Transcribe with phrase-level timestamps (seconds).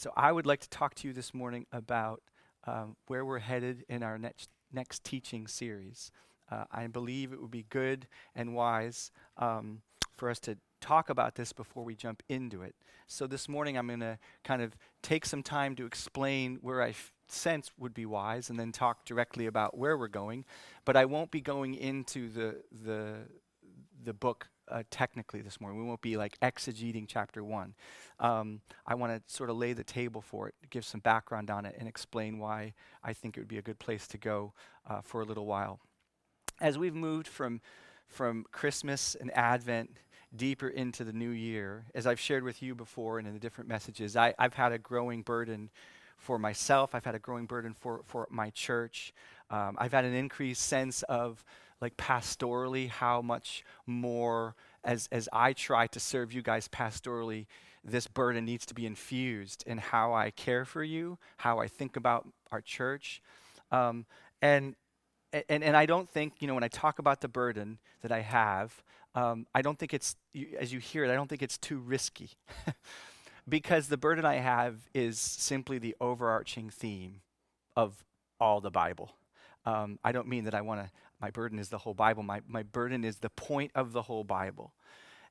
[0.00, 2.22] So, I would like to talk to you this morning about
[2.66, 6.10] um, where we're headed in our next, next teaching series.
[6.50, 9.82] Uh, I believe it would be good and wise um,
[10.16, 12.74] for us to talk about this before we jump into it.
[13.08, 16.90] So, this morning I'm going to kind of take some time to explain where I
[16.90, 20.46] f- sense would be wise and then talk directly about where we're going.
[20.86, 23.16] But I won't be going into the, the,
[24.04, 25.80] the book uh, technically this morning.
[25.80, 27.74] We won't be like exegeting chapter one.
[28.18, 31.66] Um, I want to sort of lay the table for it, give some background on
[31.66, 34.52] it, and explain why I think it would be a good place to go
[34.88, 35.80] uh, for a little while.
[36.60, 37.60] As we've moved from
[38.06, 39.96] from Christmas and Advent
[40.34, 43.68] deeper into the new year, as I've shared with you before and in the different
[43.68, 45.70] messages, I, I've had a growing burden
[46.16, 46.94] for myself.
[46.94, 49.14] I've had a growing burden for, for my church.
[49.48, 51.44] Um, I've had an increased sense of
[51.80, 57.46] like pastorally how much more as as I try to serve you guys pastorally
[57.84, 61.96] this burden needs to be infused in how I care for you, how I think
[61.96, 63.22] about our church.
[63.70, 64.04] Um,
[64.42, 64.74] and,
[65.32, 68.20] and, and I don't think, you know, when I talk about the burden that I
[68.20, 68.82] have,
[69.14, 70.16] um, I don't think it's,
[70.58, 72.30] as you hear it, I don't think it's too risky.
[73.48, 77.22] because the burden I have is simply the overarching theme
[77.76, 78.04] of
[78.38, 79.12] all the Bible.
[79.64, 80.90] Um, I don't mean that I want to
[81.20, 82.22] my burden is the whole Bible.
[82.22, 84.72] My, my burden is the point of the whole Bible.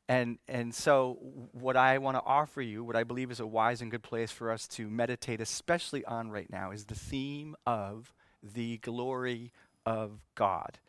[0.07, 1.19] And, and so,
[1.51, 4.31] what I want to offer you, what I believe is a wise and good place
[4.31, 9.51] for us to meditate, especially on right now, is the theme of the glory
[9.85, 10.79] of God.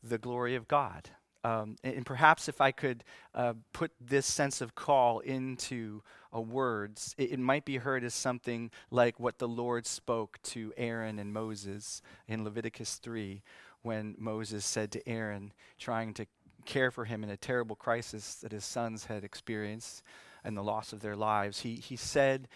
[0.00, 1.10] The glory of God.
[1.42, 6.02] Um, and, and, perhaps if I could uh, put this sense of call into
[6.34, 10.72] uh, words, it, it, might be heard as something like what the Lord spoke to
[10.78, 13.42] Aaron and Moses in Leviticus 3,
[13.84, 16.26] when Moses said to Aaron, trying to
[16.64, 20.02] care for him in a terrible crisis that his sons had experienced
[20.42, 22.48] and the loss of their lives, he, he said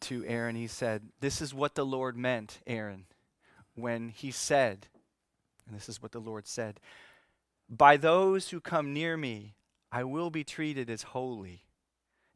[0.00, 3.04] to Aaron, he said, This is what the Lord meant, Aaron,
[3.74, 4.86] when he said,
[5.66, 6.80] and this is what the Lord said,
[7.68, 9.54] By those who come near me,
[9.92, 11.64] I will be treated as holy,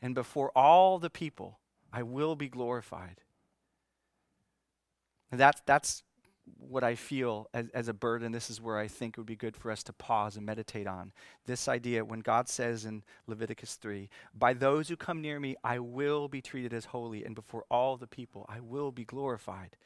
[0.02, 1.60] and before all the people,
[1.90, 3.22] I will be glorified.
[5.30, 6.02] And that's, that's
[6.58, 9.36] what I feel as, as a burden, this is where I think it would be
[9.36, 11.12] good for us to pause and meditate on.
[11.46, 15.78] This idea, when God says in Leviticus 3, By those who come near me, I
[15.78, 19.76] will be treated as holy, and before all the people, I will be glorified.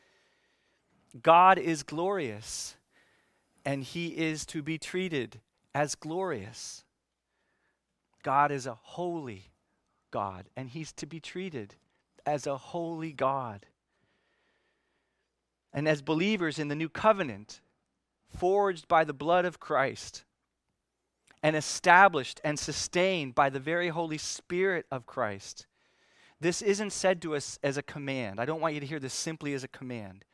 [1.22, 2.76] God is glorious,
[3.64, 5.40] and he is to be treated
[5.74, 6.84] as glorious.
[8.22, 9.52] God is a holy
[10.10, 11.74] God, and he's to be treated
[12.26, 13.66] as a holy God.
[15.72, 17.60] And as believers in the new covenant,
[18.28, 20.24] forged by the blood of Christ,
[21.42, 25.66] and established and sustained by the very Holy Spirit of Christ,
[26.40, 28.40] this isn't said to us as a command.
[28.40, 30.24] I don't want you to hear this simply as a command.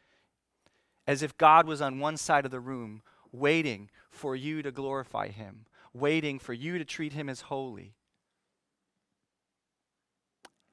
[1.06, 3.02] As if God was on one side of the room
[3.32, 7.94] waiting for you to glorify Him, waiting for you to treat Him as holy,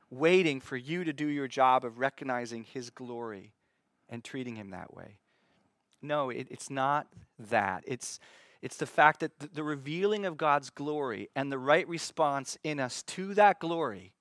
[0.09, 3.53] waiting for you to do your job of recognizing His glory
[4.11, 5.17] and treating him that way.
[6.01, 7.07] No, it, it's not
[7.39, 7.83] that.
[7.87, 8.19] It's,
[8.61, 12.79] it's the fact that the, the revealing of God's glory and the right response in
[12.79, 14.13] us to that glory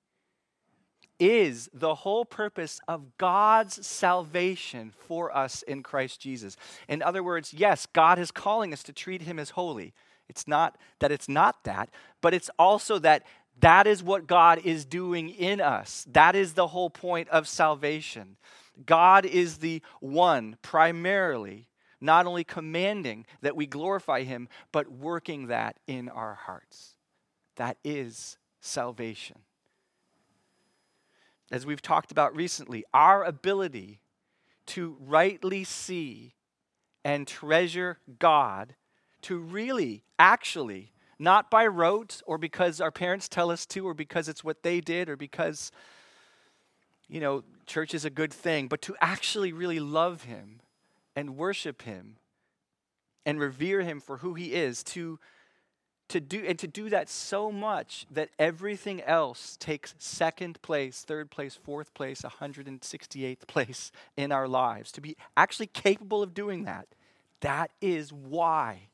[1.19, 6.57] is the whole purpose of God's salvation for us in Christ Jesus.
[6.87, 9.93] In other words, yes, God is calling us to treat him as holy.
[10.27, 11.89] It's not that it's not that,
[12.21, 13.23] but it's also that
[13.59, 16.07] that is what God is doing in us.
[16.11, 18.37] That is the whole point of salvation.
[18.85, 21.67] God is the one primarily
[22.01, 26.95] not only commanding that we glorify Him, but working that in our hearts.
[27.55, 29.37] That is salvation.
[31.51, 33.99] As we've talked about recently, our ability
[34.67, 36.33] to rightly see
[37.03, 38.75] and treasure God,
[39.23, 44.27] to really, actually, not by rote or because our parents tell us to or because
[44.27, 45.71] it's what they did or because
[47.11, 50.61] you know, church is a good thing, but to actually really love Him
[51.13, 52.15] and worship Him
[53.25, 55.19] and revere Him for who He is, to,
[56.07, 61.29] to do, and to do that so much that everything else takes second place, third
[61.29, 66.87] place, fourth place, 168th place in our lives, to be actually capable of doing that.
[67.41, 68.87] That is why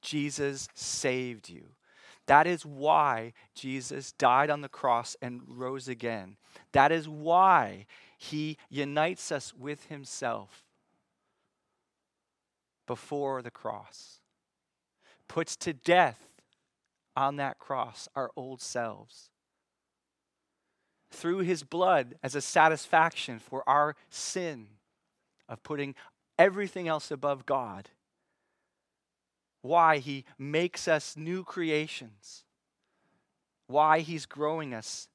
[0.00, 1.64] Jesus saved you.
[2.26, 6.36] That is why Jesus died on the cross and rose again.
[6.72, 7.86] That is why
[8.18, 10.64] he unites us with himself
[12.86, 14.20] before the cross,
[15.28, 16.28] puts to death
[17.16, 19.30] on that cross our old selves,
[21.10, 24.66] through his blood as a satisfaction for our sin
[25.48, 25.94] of putting
[26.38, 27.90] everything else above God.
[29.60, 32.44] Why he makes us new creations.
[33.68, 35.08] Why he's growing us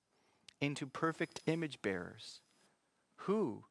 [0.62, 2.42] into perfect image bearers.
[3.22, 3.66] Who?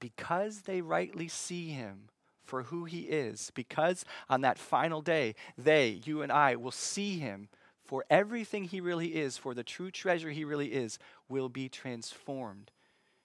[0.00, 2.08] Because they rightly see him
[2.44, 3.52] for who he is.
[3.54, 7.48] Because on that final day, they, you and I, will see him
[7.84, 10.98] for everything he really is, for the true treasure he really is,
[11.28, 12.70] will be transformed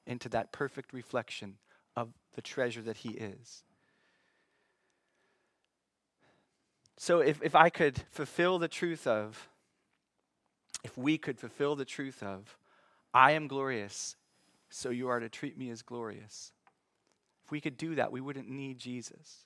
[0.07, 1.57] into that perfect reflection
[1.95, 3.63] of the treasure that he is.
[6.97, 9.49] So, if, if I could fulfill the truth of,
[10.83, 12.57] if we could fulfill the truth of,
[13.13, 14.15] I am glorious,
[14.69, 16.51] so you are to treat me as glorious.
[17.45, 19.45] If we could do that, we wouldn't need Jesus.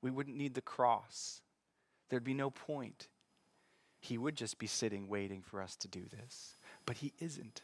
[0.00, 1.42] We wouldn't need the cross.
[2.08, 3.08] There'd be no point
[4.04, 6.56] he would just be sitting waiting for us to do this.
[6.84, 7.62] But he isn't.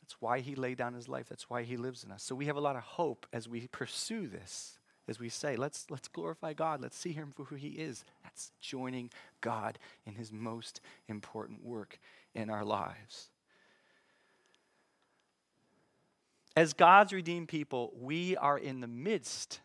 [0.00, 1.30] That's why he laid down his life.
[1.30, 2.22] That's why he lives in us.
[2.22, 5.86] So we have a lot of hope as we pursue this, as we say, let's,
[5.90, 6.82] let's glorify God.
[6.82, 8.04] Let's see him for who he is.
[8.22, 11.98] That's joining God in his most important work
[12.34, 13.30] in our lives.
[16.56, 19.60] As God's redeemed people, we are in the midst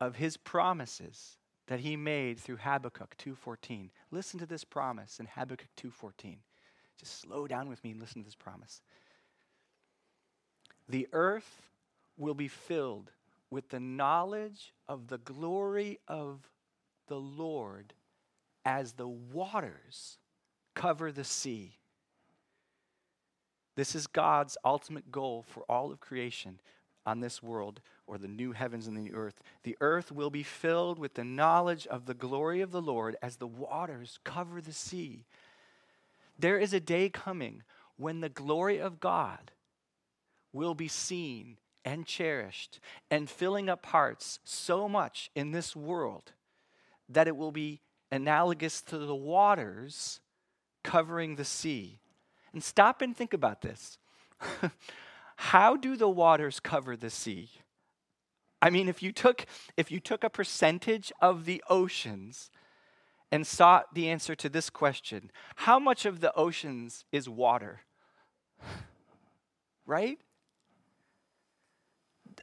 [0.00, 1.38] of his promises
[1.68, 3.90] that he made through Habakkuk 2:14.
[4.10, 6.42] Listen to this promise in Habakkuk 2:14.
[6.96, 8.80] Just slow down with me and listen to this promise.
[10.88, 11.62] The earth
[12.16, 13.12] will be filled
[13.50, 16.50] with the knowledge of the glory of
[17.06, 17.94] the Lord
[18.64, 20.18] as the waters
[20.74, 21.78] cover the sea.
[23.76, 26.58] This is God's ultimate goal for all of creation
[27.04, 29.40] on this world or the new heavens and the earth.
[29.62, 33.36] The earth will be filled with the knowledge of the glory of the Lord as
[33.36, 35.26] the waters cover the sea.
[36.38, 37.62] There is a day coming
[37.96, 39.52] when the glory of God
[40.52, 42.80] will be seen and cherished
[43.10, 46.32] and filling up hearts so much in this world
[47.08, 47.80] that it will be
[48.10, 50.20] analogous to the waters
[50.82, 52.00] covering the sea.
[52.56, 53.98] And stop and think about this.
[55.36, 57.50] How do the waters cover the sea?
[58.62, 59.44] I mean, if you took
[59.76, 62.50] if you took a percentage of the oceans
[63.30, 67.82] and sought the answer to this question, how much of the oceans is water?
[69.84, 70.18] Right?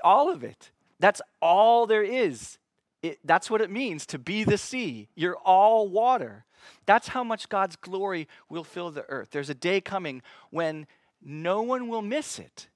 [0.04, 0.70] All of it.
[1.00, 2.60] That's all there is.
[3.04, 5.10] It, that's what it means to be the sea.
[5.14, 6.46] You're all water.
[6.86, 9.30] That's how much God's glory will fill the earth.
[9.32, 10.88] There's a day coming when
[11.22, 12.70] no one will miss it.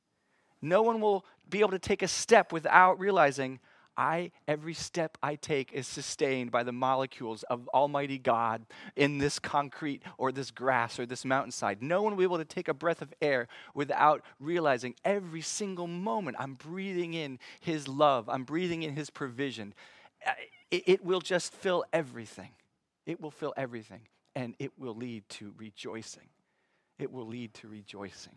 [0.61, 3.59] No one will be able to take a step without realizing
[3.97, 8.65] I every step I take is sustained by the molecules of Almighty God
[8.95, 11.81] in this concrete or this grass or this mountainside.
[11.81, 15.87] No one will be able to take a breath of air without realizing every single
[15.87, 19.73] moment I'm breathing in His love, I'm breathing in His provision.
[20.71, 22.49] It, it will just fill everything.
[23.05, 24.01] It will fill everything,
[24.35, 26.27] and it will lead to rejoicing.
[26.99, 28.33] It will lead to rejoicing.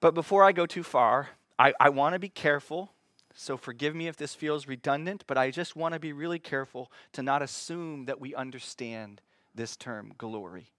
[0.00, 2.92] But before I go too far, I, I want to be careful.
[3.34, 6.90] So forgive me if this feels redundant, but I just want to be really careful
[7.12, 9.20] to not assume that we understand
[9.54, 10.72] this term, glory.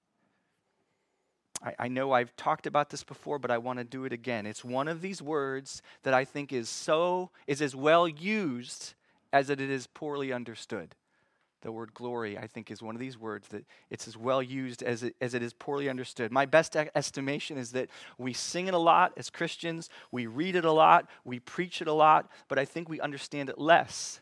[1.63, 4.45] I, I know I've talked about this before, but I want to do it again.
[4.45, 8.93] It's one of these words that I think is so is as well used
[9.33, 10.95] as it is poorly understood.
[11.61, 14.81] The word glory, I think, is one of these words that it's as well used
[14.81, 16.31] as it, as it is poorly understood.
[16.31, 20.65] My best estimation is that we sing it a lot as Christians, we read it
[20.65, 24.21] a lot, we preach it a lot, but I think we understand it less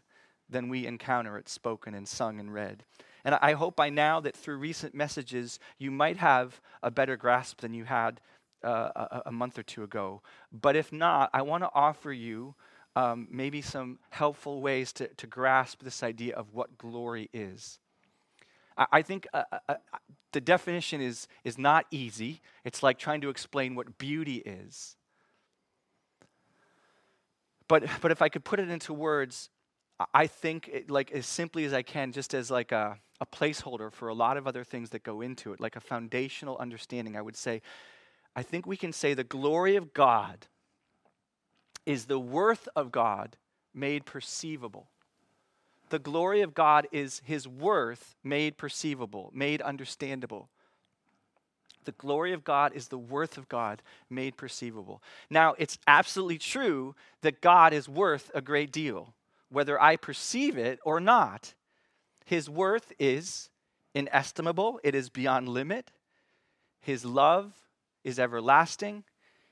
[0.49, 2.83] than we encounter it spoken and sung and read.
[3.29, 7.61] And I hope by now that through recent messages, you might have a better grasp
[7.61, 8.21] than you had
[8.63, 10.23] uh, a, a month or two ago.
[10.51, 12.55] But if not, I want to offer you
[12.95, 17.77] um, maybe some helpful ways to, to grasp this idea of what glory is.
[18.75, 19.75] I, think uh, uh, uh,
[20.31, 22.41] the definition is, is not easy.
[22.65, 24.95] It's like trying to explain what beauty is.
[27.67, 29.51] But, but if I could put it into words,
[30.15, 33.91] I think it, like as simply as I can, just as like a, a placeholder
[33.91, 37.21] for a lot of other things that go into it, like a foundational understanding, I
[37.21, 37.61] would say,
[38.35, 40.47] I think we can say the glory of God
[41.85, 43.35] is the worth of God
[43.73, 44.87] made perceivable.
[45.89, 50.49] The glory of God is his worth made perceivable, made understandable.
[51.85, 55.01] The glory of God is the worth of God made perceivable.
[55.29, 59.13] Now, it's absolutely true that God is worth a great deal,
[59.49, 61.55] whether I perceive it or not.
[62.29, 63.49] His worth is
[63.95, 65.89] inestimable, it is beyond limit.
[66.79, 67.53] His love
[68.03, 69.03] is everlasting,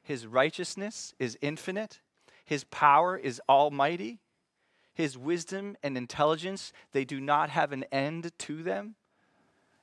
[0.03, 2.01] His righteousness is infinite,
[2.46, 4.19] His power is almighty,
[4.93, 8.93] His wisdom and intelligence, they do not have an end to them.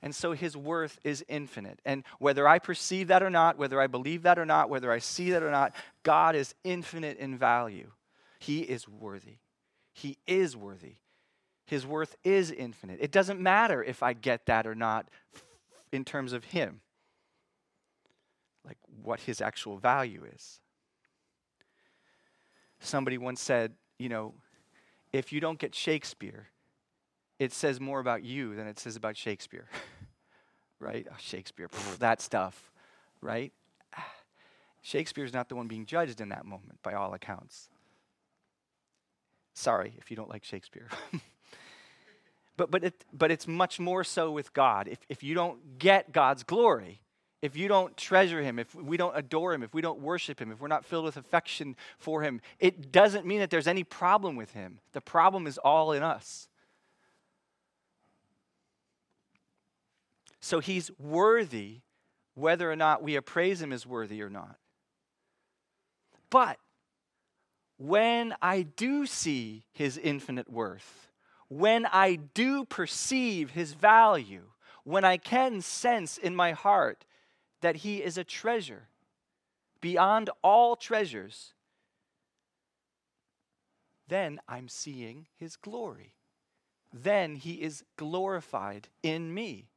[0.01, 1.81] And so his worth is infinite.
[1.85, 5.01] And whether I perceive that or not, whether I believe that or not, whether I
[5.01, 5.75] see that or not,
[6.05, 7.91] God is infinite in value.
[8.39, 9.39] He is worthy.
[9.93, 10.97] He is worthy.
[11.67, 12.99] His worth is infinite.
[13.01, 15.09] It doesn't matter if I get that or not
[15.93, 16.81] in terms of him,
[18.65, 20.61] like what his actual value is.
[22.81, 24.35] Somebody once said, you know,
[25.13, 26.49] if you don't get Shakespeare,
[27.39, 29.67] it says more about you than it says about Shakespeare.
[30.81, 31.07] right?
[31.11, 31.69] Oh, Shakespeare,
[31.99, 32.73] that stuff,
[33.21, 33.53] right?
[34.83, 37.71] Shakespeare's not the one being judged in that moment, by all accounts.
[39.55, 40.89] Sorry if you don't like Shakespeare.
[42.57, 44.89] but, but, it, but it's much more so with God.
[44.89, 47.01] If, if you don't get God's glory,
[47.43, 50.51] if you don't treasure him, if we don't adore him, if we don't worship him,
[50.51, 54.37] if we're not filled with affection for him, it doesn't mean that there's any problem
[54.37, 54.79] with him.
[54.93, 56.49] The problem is all in us.
[60.41, 61.81] So he's worthy
[62.35, 64.57] whether or not we appraise him as worthy or not.
[66.31, 66.59] But
[67.79, 71.09] when I do see his infinite worth,
[71.49, 74.45] when I do perceive his value,
[74.85, 77.05] when I can sense in my heart
[77.61, 78.89] that he is a treasure
[79.81, 81.55] beyond all treasures,
[84.09, 86.15] then I'm seeing his glory.
[86.93, 89.69] Then he is glorified in me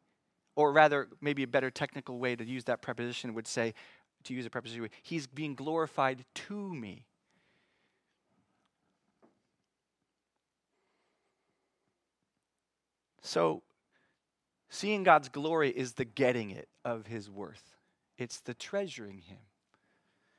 [0.58, 3.76] or rather, maybe a better technical way to use that preposition would say,
[4.24, 7.06] to use a preposition, he's being glorified to me.
[13.28, 13.62] So,
[14.70, 17.76] seeing God's glory is the getting it of his worth,
[18.18, 19.40] it's the treasuring him.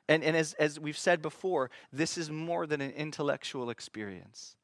[0.09, 4.57] And, and as, as we've said before, this is more than an intellectual experience.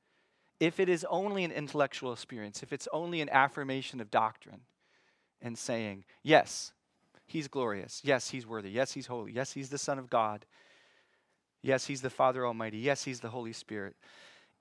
[0.59, 4.63] If it is only an intellectual experience, if it's only an affirmation of doctrine,
[5.43, 6.73] and saying, Yes,
[7.27, 8.01] he's glorious.
[8.03, 8.71] Yes, he's worthy.
[8.71, 9.33] Yes, he's holy.
[9.33, 10.47] Yes, he's the Son of God.
[11.61, 12.79] Yes, he's the Father Almighty.
[12.79, 13.97] Yes, he's the Holy Spirit.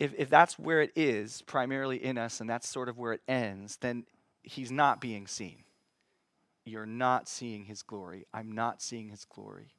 [0.03, 3.22] If, if that's where it is, primarily in us, and that's sort of where it
[3.25, 4.03] ends, then
[4.41, 5.63] he's not being seen.
[6.65, 8.25] You're not seeing his glory.
[8.33, 9.69] I'm not seeing his glory.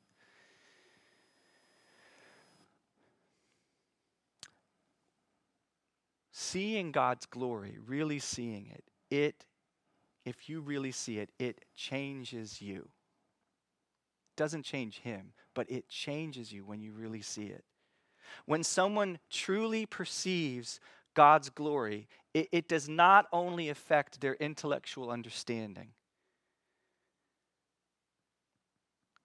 [6.32, 9.44] Seeing God's glory, really seeing it, it
[10.24, 12.88] if you really see it, it changes you.
[14.36, 17.66] Doesn't change him, but it changes you when you really see it.
[18.46, 20.80] When someone truly perceives
[21.14, 25.88] God's glory, it, it does not only affect their intellectual understanding.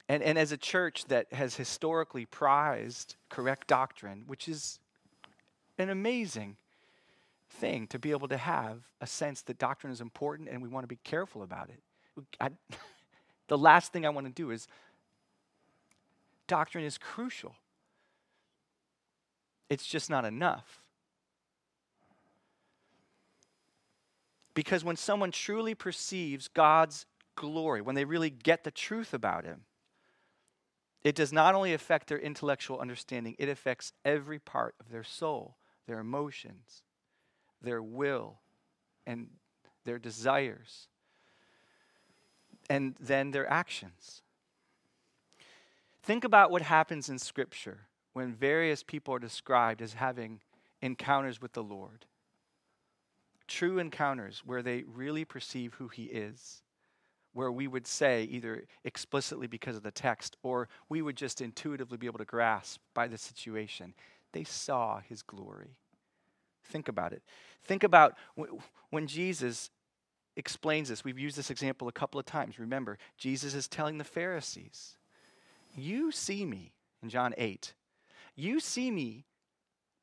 [0.08, 4.80] And, and as a church that has historically prized correct doctrine, which is
[5.78, 6.58] an amazing
[7.50, 10.84] thing to be able to have a sense that doctrine is important and we want
[10.84, 11.80] to be careful about it.
[12.40, 12.50] I,
[13.48, 14.68] the last thing I want to do is
[16.48, 17.56] doctrine is crucial.
[19.70, 20.82] It's just not enough.
[24.54, 29.62] Because when someone truly perceives God's glory, when they really get the truth about Him,
[31.04, 35.56] it does not only affect their intellectual understanding, it affects every part of their soul,
[35.88, 36.84] their emotions,
[37.62, 38.40] their will
[39.08, 39.28] and
[39.86, 40.88] their desires,
[42.70, 44.24] and then their actions.
[46.04, 47.89] Think about what happens in Scripture
[48.20, 50.42] when various people are described as having
[50.82, 52.06] encounters with the Lord.
[53.48, 56.62] True encounters where they really perceive who He is,
[57.32, 61.98] where we would say, either explicitly because of the text, or we would just intuitively
[61.98, 63.94] be able to grasp by the situation,
[64.34, 65.78] they saw His glory.
[66.66, 67.24] Think about it.
[67.64, 68.18] Think about
[68.90, 69.70] when Jesus
[70.36, 71.06] explains this.
[71.06, 72.60] We've used this example a couple of times.
[72.60, 74.98] Remember, Jesus is telling the Pharisees,
[75.74, 77.76] You see me, in John 8,
[78.40, 79.26] you see me,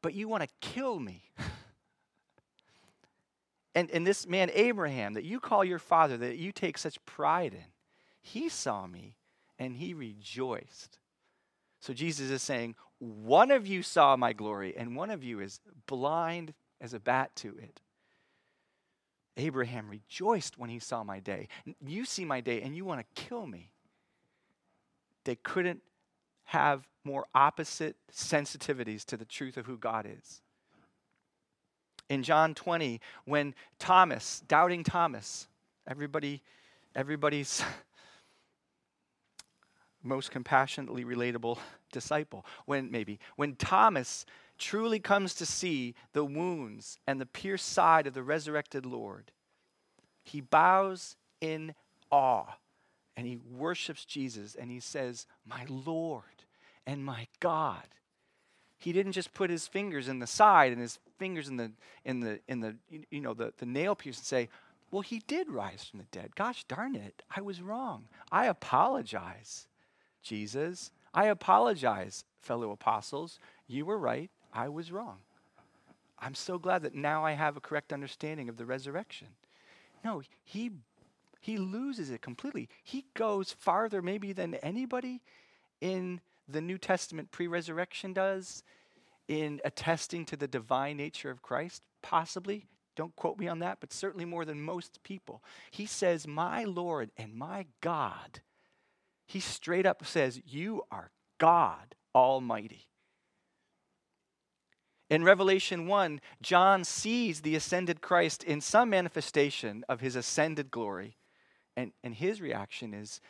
[0.03, 1.31] but you want to kill me.
[3.75, 7.55] and, and this man, Abraham, that you call your father, that you take such pride
[7.55, 7.65] in,
[8.21, 9.17] he saw me
[9.59, 10.99] and he rejoiced.
[11.81, 15.61] So Jesus is saying, one of you saw my glory, and one of you is
[15.87, 17.81] blind as a bat to it.
[19.37, 21.49] Abraham rejoiced when he saw my day.
[21.87, 23.71] You see my day and you want to kill me.
[25.25, 25.83] They couldn't
[26.47, 30.41] have more opposite sensitivities to the truth of who God is.
[32.09, 35.49] In John 20, when Thomas, doubting Thomas,
[35.89, 36.43] everybody,
[36.95, 37.63] everybody's
[40.03, 41.59] most compassionately relatable
[41.93, 42.47] disciple.
[42.65, 44.25] When maybe when Thomas
[44.57, 49.33] truly comes to see the wounds and the pierced side of the resurrected Lord,
[50.23, 51.75] he bows in
[52.11, 52.55] awe
[53.17, 56.45] and he worships Jesus and he says, "My Lord
[56.87, 57.87] and my God."
[58.79, 61.73] He didn't just put his fingers in the side and his fingers in the
[62.05, 62.77] in the in the
[63.11, 64.49] you know the, the nail piece and say,
[64.91, 66.37] well, he did rise from the dead.
[66.37, 68.05] Gosh darn it, I was wrong.
[68.31, 69.67] I apologize,
[70.23, 70.91] Jesus.
[71.13, 73.39] I apologize, fellow apostles.
[73.67, 74.31] You were right.
[74.53, 75.19] I was wrong.
[76.19, 79.29] I'm so glad that now I have a correct understanding of the resurrection.
[80.05, 80.71] No, he
[81.47, 82.69] he loses it completely.
[82.83, 85.23] He goes farther maybe than anybody
[85.81, 88.65] in the New Testament pre-resurrection does
[89.29, 92.67] in attesting to the divine nature of Christ, possibly.
[92.97, 95.41] Don't quote me on that, but certainly more than most people.
[95.71, 98.41] He says, My Lord and my God.
[99.25, 102.89] He straight up says, You are God Almighty.
[105.09, 111.17] In Revelation 1, John sees the ascended Christ in some manifestation of his ascended glory.
[111.77, 113.21] And, and his reaction is,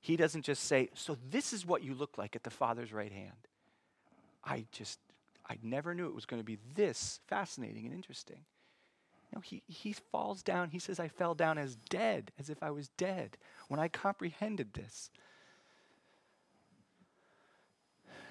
[0.00, 3.12] he doesn't just say, So this is what you look like at the Father's right
[3.12, 3.48] hand.
[4.44, 4.98] I just,
[5.48, 8.44] I never knew it was going to be this fascinating and interesting.
[9.34, 10.70] No, he, he falls down.
[10.70, 14.74] He says, I fell down as dead, as if I was dead when I comprehended
[14.74, 15.10] this.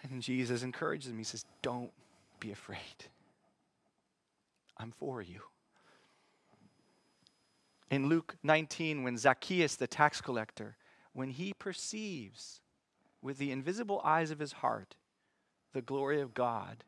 [0.03, 1.17] And Jesus encourages him.
[1.17, 1.91] He says, Don't
[2.39, 2.79] be afraid.
[4.77, 5.41] I'm for you.
[7.91, 10.77] In Luke 19, when Zacchaeus, the tax collector,
[11.11, 12.61] when he perceives
[13.21, 14.95] with the invisible eyes of his heart
[15.73, 16.85] the glory of God,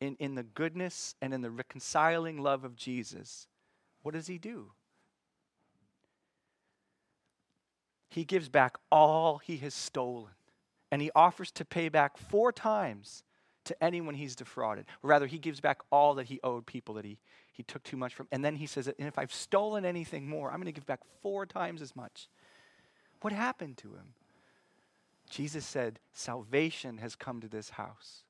[0.00, 3.48] in, in the goodness and in the reconciling love of Jesus,
[4.02, 4.72] what does he do?
[8.08, 10.32] He gives back all he has stolen,
[10.90, 13.24] and he offers to pay back four times
[13.64, 14.86] to anyone he's defrauded.
[15.02, 17.18] Or rather, he gives back all that he owed people that he,
[17.54, 18.26] he took too much from.
[18.32, 21.00] And then he says, and if I've stolen anything more, I'm going to give back
[21.22, 22.28] four times as much.
[23.20, 24.14] What happened to him?
[25.30, 28.24] Jesus said, Salvation has come to this house.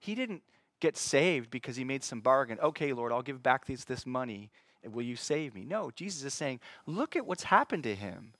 [0.00, 0.42] He didn't
[0.80, 2.58] get saved because he made some bargain.
[2.60, 4.50] Okay, Lord, I'll give back this, this money.
[4.84, 5.64] Will you save me?
[5.64, 8.32] No, Jesus is saying, look at what's happened to him.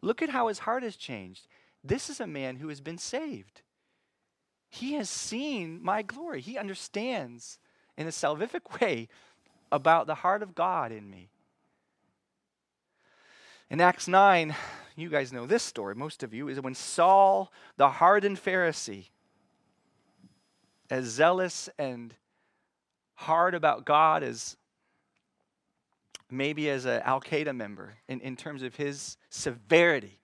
[0.00, 1.46] Look at how his heart has changed.
[1.84, 3.60] This is a man who has been saved.
[4.70, 6.40] He has seen my glory.
[6.40, 7.58] He understands
[7.96, 9.08] in a salvific way
[9.72, 11.28] about the heart of God in me.
[13.68, 14.54] In Acts 9,
[14.94, 19.08] you guys know this story, most of you, is when Saul, the hardened Pharisee,
[20.88, 22.14] as zealous and
[23.14, 24.56] hard about God as
[26.30, 30.20] maybe as an Al Qaeda member in, in terms of his severity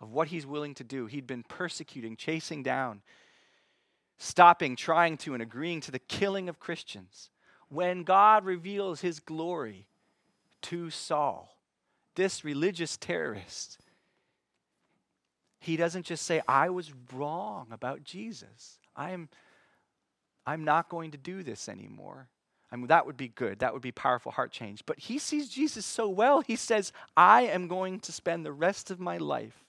[0.00, 1.06] of what he's willing to do.
[1.06, 3.02] He'd been persecuting, chasing down,
[4.18, 7.30] stopping, trying to, and agreeing to the killing of Christians.
[7.68, 9.86] When God reveals his glory
[10.62, 11.56] to Saul,
[12.14, 13.78] this religious terrorist,
[15.60, 18.78] he doesn't just say, I was wrong about Jesus.
[18.96, 19.28] I am
[20.48, 22.26] I'm not going to do this anymore.
[22.72, 23.58] I mean, that would be good.
[23.58, 24.82] That would be powerful heart change.
[24.86, 28.90] But he sees Jesus so well, he says, I am going to spend the rest
[28.90, 29.67] of my life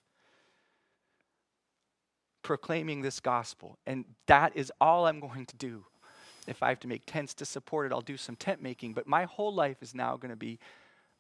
[2.42, 3.78] proclaiming this gospel.
[3.86, 5.86] And that is all I'm going to do.
[6.48, 8.94] If I have to make tents to support it, I'll do some tent making.
[8.94, 10.60] But my whole life is now going to be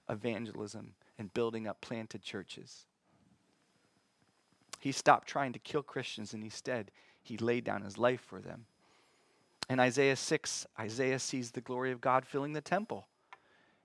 [0.10, 2.86] evangelism and building up planted churches.
[4.80, 8.66] He stopped trying to kill Christians and instead, he laid down his life for them.
[9.70, 13.06] In Isaiah 6, Isaiah sees the glory of God filling the temple.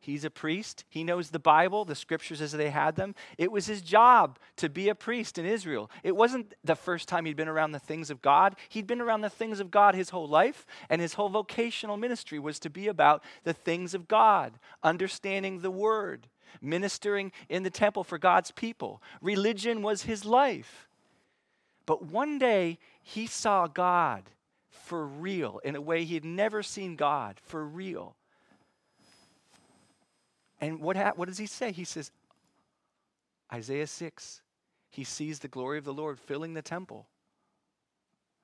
[0.05, 0.85] He's a priest.
[0.91, 3.15] He knows the Bible, the scriptures as they had them.
[3.39, 5.91] It was his job to be a priest in Israel.
[6.03, 8.57] It wasn't the first time he'd been around the things of God.
[8.69, 12.39] He'd been around the things of God his whole life, and his whole vocational ministry
[12.39, 16.29] was to be about the things of God, understanding the word,
[16.61, 19.03] ministering in the temple for God's people.
[19.23, 20.87] Religion was his life.
[21.87, 24.25] But one day he saw God
[24.69, 28.17] for real in a way he had never seen God for real.
[30.61, 31.73] And what, ha- what does he say?
[31.73, 32.11] He says,
[33.53, 34.43] Isaiah 6,
[34.91, 37.07] he sees the glory of the Lord filling the temple.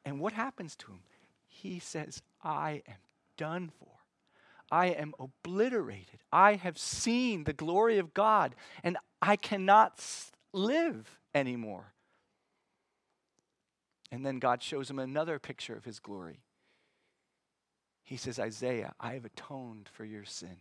[0.04, 1.00] And what happens to him?
[1.48, 2.96] He says, I am
[3.36, 3.88] done for.
[4.70, 6.20] I am obliterated.
[6.32, 10.04] I have seen the glory of God, and I cannot
[10.52, 11.92] live anymore.
[14.12, 16.40] And then God shows him another picture of his glory.
[18.02, 20.56] He says, Isaiah, I have atoned for your sin.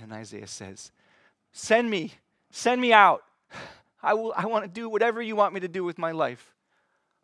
[0.00, 0.90] And Isaiah says,
[1.52, 2.14] Send me,
[2.50, 3.22] send me out.
[4.02, 6.54] I, will, I want to do whatever you want me to do with my life.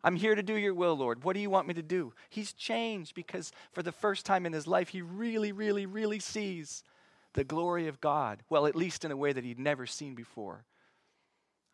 [0.03, 1.23] I'm here to do your will, Lord.
[1.23, 2.13] What do you want me to do?
[2.29, 6.83] He's changed because for the first time in his life, he really, really, really sees
[7.33, 8.41] the glory of God.
[8.49, 10.65] Well, at least in a way that he'd never seen before.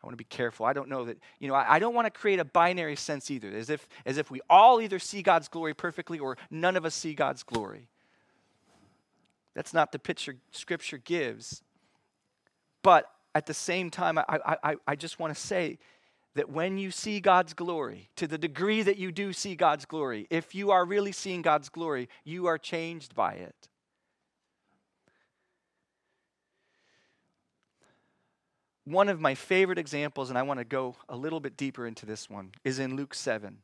[0.02, 0.66] I want to be careful.
[0.66, 3.32] I don't know that, you know, I, I, don't want to create a binary sense
[3.32, 6.86] either, as if, as if we all either see God's glory perfectly or none of
[6.86, 7.88] us see God's glory.
[9.58, 11.64] That's not the picture Scripture gives.
[12.84, 14.24] But at the same time, I,
[14.64, 15.80] I, I just want to say
[16.36, 20.28] that when you see God's glory, to the degree that you do see God's glory,
[20.30, 23.68] if you are really seeing God's glory, you are changed by it.
[28.86, 32.06] One of my favorite examples, and I want to go a little bit deeper into
[32.06, 33.58] this one, is in Luke 7.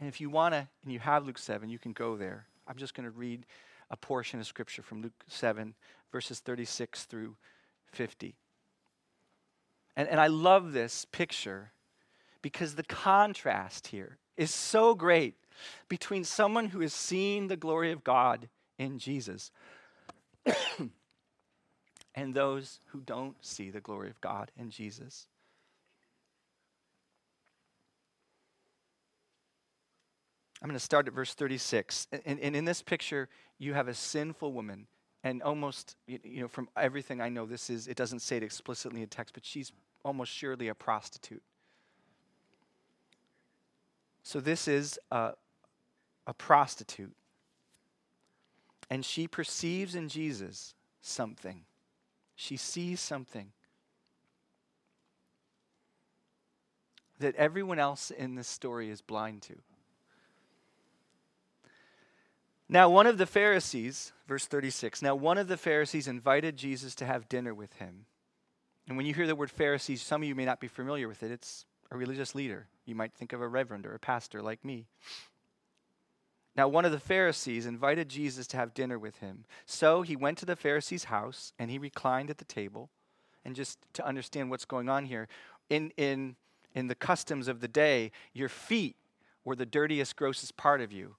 [0.00, 2.46] And if you want to, and you have Luke 7, you can go there.
[2.66, 3.46] I'm just going to read
[3.90, 5.74] a portion of scripture from Luke 7,
[6.12, 7.36] verses 36 through
[7.92, 8.36] 50.
[9.96, 11.72] And, and I love this picture
[12.42, 15.34] because the contrast here is so great
[15.88, 19.50] between someone who has seen the glory of God in Jesus
[22.14, 25.28] and those who don't see the glory of God in Jesus.
[30.64, 32.08] I'm going to start at verse 36.
[32.24, 34.86] And, and, in this picture, you have a sinful woman.
[35.22, 39.02] And almost, you know, from everything I know, this is, it doesn't say it explicitly
[39.02, 39.72] in text, but she's
[40.06, 41.42] almost surely a prostitute.
[44.22, 45.32] So this is a,
[46.26, 47.14] a prostitute.
[48.88, 51.60] And she perceives in Jesus something.
[52.36, 53.52] She sees something
[57.18, 59.56] that everyone else in this story is blind to.
[62.68, 67.04] Now, one of the Pharisees, verse 36, now one of the Pharisees invited Jesus to
[67.04, 68.06] have dinner with him.
[68.88, 71.22] And when you hear the word Pharisees, some of you may not be familiar with
[71.22, 71.30] it.
[71.30, 72.68] It's a religious leader.
[72.86, 74.86] You might think of a reverend or a pastor like me.
[76.56, 79.44] Now, one of the Pharisees invited Jesus to have dinner with him.
[79.66, 82.90] So he went to the Pharisee's house and he reclined at the table.
[83.44, 85.28] And just to understand what's going on here,
[85.68, 86.36] in, in,
[86.74, 88.96] in the customs of the day, your feet
[89.44, 91.16] were the dirtiest, grossest part of you.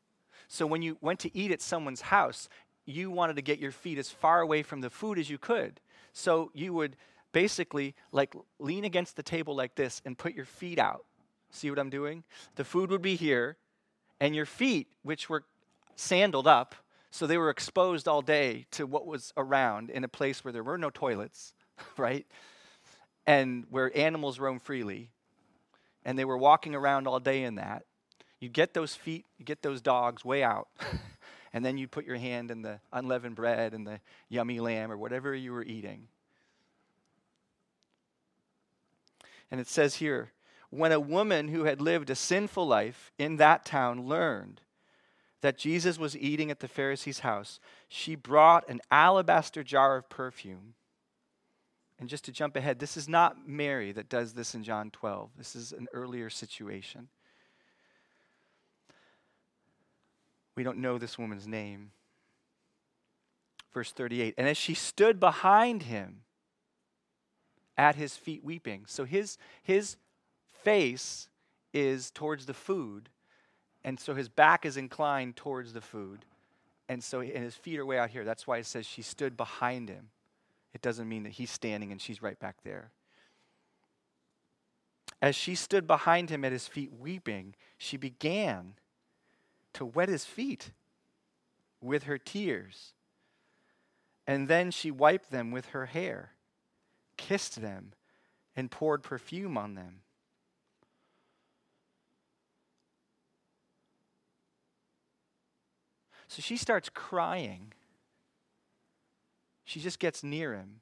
[0.47, 2.49] So when you went to eat at someone's house,
[2.86, 5.79] you wanted to get your feet as far away from the food as you could.
[6.13, 6.95] So you would
[7.31, 11.05] basically like lean against the table like this and put your feet out.
[11.51, 12.23] See what I'm doing?
[12.55, 13.58] The food would be here,
[14.19, 15.43] and your feet, which were
[15.95, 16.75] sandaled up,
[17.12, 20.63] so they were exposed all day to what was around in a place where there
[20.63, 21.53] were no toilets,
[21.97, 22.25] right?
[23.25, 25.12] And where animals roam freely.
[26.03, 27.86] And they were walking around all day in that
[28.39, 30.67] you get those feet, you get those dogs way out,
[31.54, 34.98] and then you put your hand in the unleavened bread and the yummy lamb or
[34.98, 36.08] whatever you were eating.
[39.52, 40.32] And it says here,
[40.69, 44.62] when a woman who had lived a sinful life in that town learned
[45.41, 50.74] that Jesus was eating at the Pharisee's house, she brought an alabaster jar of perfume.
[52.00, 55.30] And just to jump ahead, this is not Mary that does this in John 12.
[55.38, 57.08] This is an earlier situation.
[60.56, 61.91] We don't know this woman's name.
[63.74, 66.22] Verse 38 And as she stood behind him
[67.78, 69.98] at his feet weeping, so his, his
[70.63, 71.28] face
[71.74, 73.10] is towards the food,
[73.84, 76.26] and so his back is inclined towards the food.
[76.88, 78.24] And so and his feet are way out here.
[78.24, 80.10] That's why it says she stood behind him.
[80.74, 82.91] It doesn't mean that he's standing and she's right back there.
[85.22, 88.74] As she stood behind him at his feet weeping, she began
[89.75, 90.71] to wet his feet
[91.81, 92.93] with her tears.
[94.27, 96.31] And then she wiped them with her hair,
[97.17, 97.93] kissed them,
[98.55, 100.01] and poured perfume on them.
[106.27, 107.73] So she starts crying.
[109.63, 110.81] She just gets near him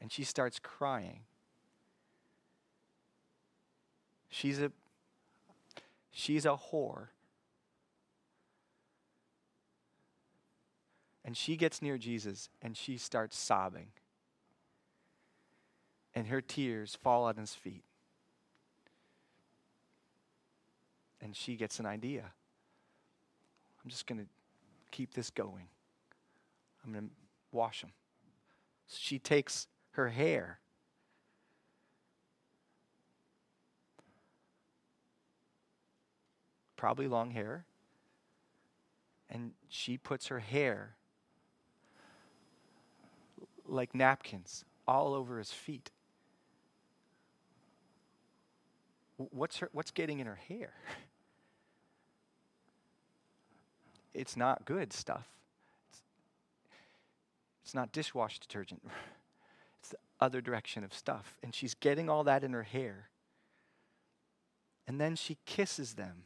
[0.00, 1.20] and she starts crying.
[4.28, 4.72] She's a
[6.10, 7.08] she's a whore.
[11.24, 13.88] And she gets near Jesus and she starts sobbing.
[16.14, 17.84] And her tears fall on his feet.
[21.20, 22.32] And she gets an idea.
[23.84, 24.26] I'm just going to
[24.90, 25.68] keep this going.
[26.84, 27.10] I'm going to
[27.52, 27.92] wash him.
[28.88, 30.58] So she takes her hair.
[36.76, 37.66] Probably long hair.
[39.28, 40.96] And she puts her hair
[43.70, 45.90] like napkins all over his feet.
[49.16, 50.72] What's, her, what's getting in her hair?
[54.12, 55.28] It's not good stuff.
[55.88, 56.02] It's,
[57.62, 58.82] it's not dishwash detergent.
[59.80, 61.36] it's the other direction of stuff.
[61.44, 63.08] And she's getting all that in her hair.
[64.88, 66.24] And then she kisses them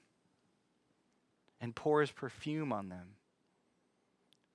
[1.61, 3.17] and pours perfume on them.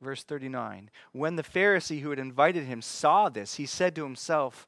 [0.01, 4.67] Verse 39 When the Pharisee who had invited him saw this, he said to himself,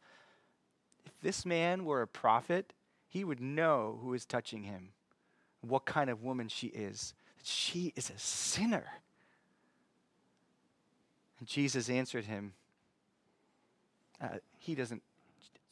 [1.06, 2.74] If this man were a prophet,
[3.08, 4.90] he would know who is touching him,
[5.62, 7.14] what kind of woman she is.
[7.44, 8.86] She is a sinner.
[11.40, 12.54] And Jesus answered him.
[14.22, 15.02] Uh, he doesn't,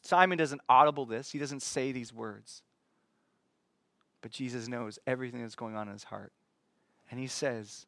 [0.02, 2.62] Simon doesn't audible this, he doesn't say these words.
[4.20, 6.32] But Jesus knows everything that's going on in his heart.
[7.10, 7.86] And he says,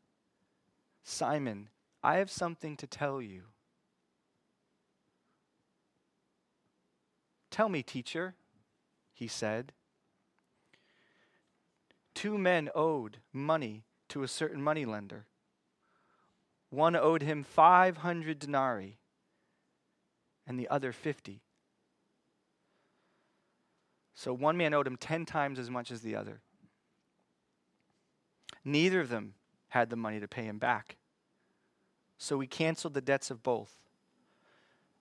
[1.05, 1.69] Simon,
[2.03, 3.43] I have something to tell you.
[7.51, 8.35] Tell me, teacher,
[9.13, 9.73] he said.
[12.15, 15.27] Two men owed money to a certain moneylender.
[16.71, 18.99] One owed him 500 denarii
[20.47, 21.43] and the other 50.
[24.15, 26.41] So one man owed him 10 times as much as the other.
[28.65, 29.35] Neither of them
[29.73, 30.97] had the money to pay him back.
[32.19, 33.73] So he canceled the debts of both.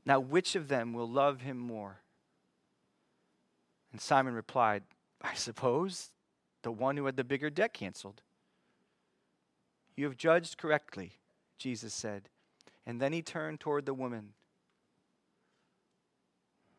[0.06, 2.00] Now, which of them will love him more?
[3.92, 4.84] And Simon replied,
[5.22, 6.12] I suppose
[6.62, 8.22] the one who had the bigger debt canceled.
[9.98, 11.18] You have judged correctly,
[11.58, 12.30] Jesus said.
[12.86, 14.30] And then he turned toward the woman.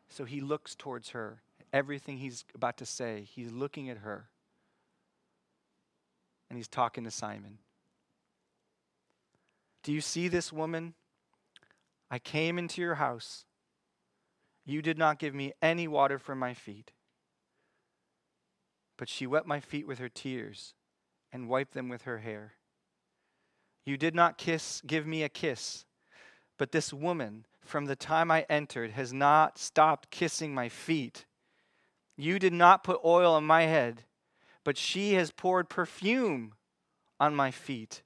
[0.09, 1.43] So he looks towards her.
[1.71, 4.29] Everything he's about to say, he's looking at her
[6.49, 7.59] and he's talking to Simon.
[9.83, 10.93] Do you see this woman?
[12.09, 13.45] I came into your house.
[14.65, 16.91] You did not give me any water for my feet,
[18.97, 20.73] but she wet my feet with her tears
[21.31, 22.53] and wiped them with her hair.
[23.85, 25.85] You did not kiss, give me a kiss,
[26.57, 31.25] but this woman, from the time I entered, has not stopped kissing my feet.
[32.15, 34.05] You did not put oil on my head
[34.63, 36.53] but she has poured perfume
[37.19, 38.03] on my feet.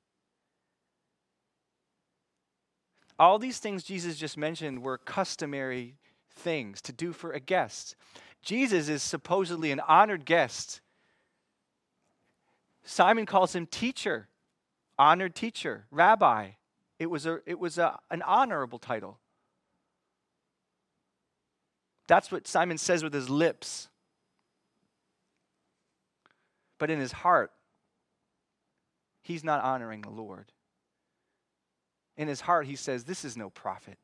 [3.19, 5.95] All these things Jesus just mentioned were customary
[6.31, 7.95] things to do for a guest.
[8.43, 10.81] Jesus is supposedly an honored guest.
[12.83, 14.29] Simon calls him teacher,
[14.97, 16.51] honored teacher, rabbi.
[16.99, 19.19] It was, a, it was a, an honorable title.
[22.07, 23.89] That's what Simon says with his lips.
[26.79, 27.51] But in his heart,
[29.21, 30.53] he's not honoring the Lord.
[32.17, 33.97] In his heart, he says, This is no prophet.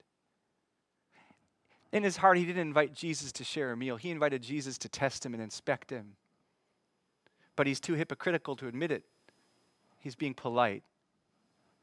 [1.92, 3.98] In his heart, he didn't invite Jesus to share a meal.
[3.98, 6.16] He invited Jesus to test him and inspect him.
[7.56, 9.04] But he's too hypocritical to admit it.
[10.00, 10.84] He's being polite.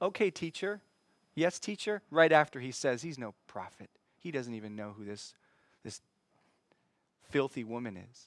[0.03, 0.81] Okay, teacher.
[1.35, 2.03] Yes, teacher.
[2.11, 3.89] Right after he says he's no prophet.
[4.19, 5.35] He doesn't even know who this,
[5.85, 6.01] this
[7.31, 8.27] filthy woman is.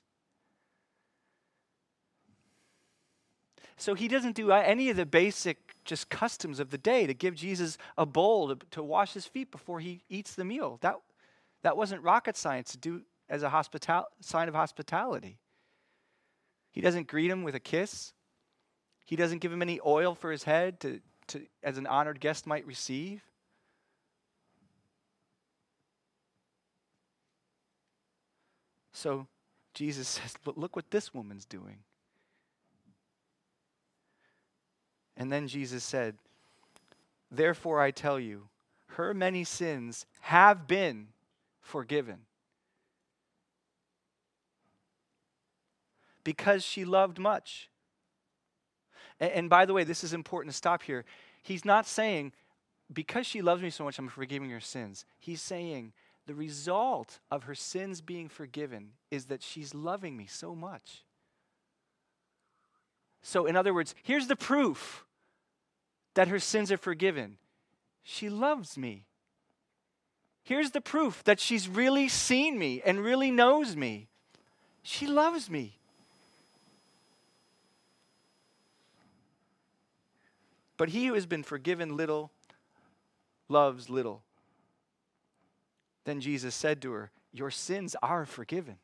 [3.78, 7.14] So he doesn't do uh, any of the basic just customs of the day to
[7.14, 10.78] give Jesus a bowl to, to wash his feet before he eats the meal.
[10.82, 10.96] That,
[11.64, 15.38] that wasn't rocket science to do as a hospital, sign of hospitality.
[16.72, 18.14] He doesn't greet him with a kiss.
[19.06, 22.48] He doesn't give him any oil for his head to, to, as an honored guest
[22.48, 23.22] might receive.
[28.94, 29.28] So
[29.74, 31.80] Jesus says, But look what this woman's doing.
[35.16, 36.16] And then Jesus said,
[37.32, 38.48] Therefore I tell you,
[38.88, 41.08] her many sins have been
[41.62, 42.20] forgiven.
[46.24, 47.70] Because she loved much.
[49.20, 51.06] And, by the way, this is important to stop here.
[51.42, 52.34] He's not saying,
[52.92, 55.06] because she loves me so much, I'm forgiving her sins.
[55.20, 55.94] He's saying,
[56.26, 61.04] the result of her sins being forgiven is that she's loving me so much.
[63.24, 65.06] So, in other words, here's the proof
[66.14, 67.38] that her sins are forgiven
[68.04, 69.06] she loves me.
[70.44, 74.10] Here's the proof that she's really seen me and really knows me.
[74.82, 75.78] She loves me.
[80.76, 82.30] But he who has been forgiven little
[83.48, 84.24] loves little.
[86.04, 88.76] Then Jesus said to her, Your sins are forgiven.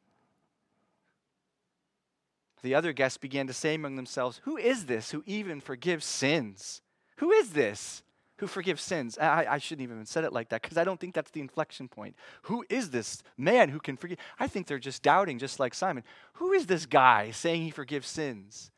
[2.61, 6.81] The other guests began to say among themselves, Who is this who even forgives sins?
[7.17, 8.03] Who is this
[8.39, 9.17] who forgives sins.
[9.17, 11.41] I, I shouldn't even have said it like that because I don't think that's the
[11.41, 12.15] inflection point.
[12.43, 14.17] Who is this man who can forgive?
[14.39, 16.03] I think they're just doubting, just like Simon.
[16.33, 18.71] Who is this guy saying he forgives sins?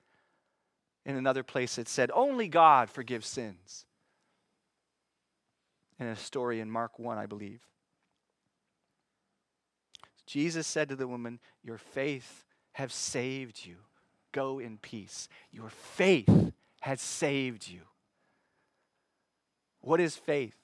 [1.06, 3.86] In another place, it said, Only God forgives sins.
[6.00, 7.62] In a story in Mark 1, I believe.
[10.26, 13.76] Jesus said to the woman, Your faith has saved you.
[14.32, 15.28] Go in peace.
[15.52, 17.82] Your faith has saved you.
[19.82, 20.56] What is faith?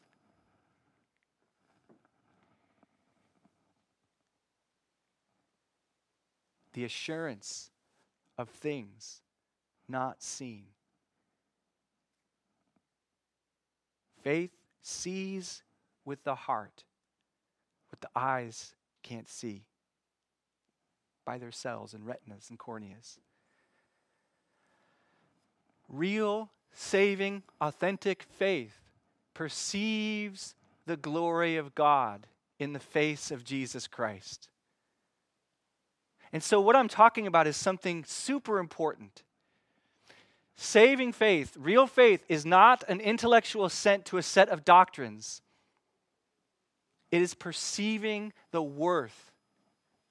[6.74, 7.72] The assurance
[8.38, 9.22] of things
[9.89, 10.65] not seen.
[14.22, 15.63] Faith sees
[16.06, 16.84] with the heart
[17.89, 19.63] what the eyes can't see
[21.28, 23.20] by their cells and retinas and corneas.
[25.90, 28.80] Real, saving, authentic faith
[29.34, 32.28] perceives the glory of God
[32.60, 34.48] in the face of Jesus Christ.
[36.32, 39.24] And so, what I'm talking about is something super important.
[40.56, 45.42] Saving faith, real faith, is not an intellectual assent to a set of doctrines.
[47.12, 49.32] It is perceiving the worth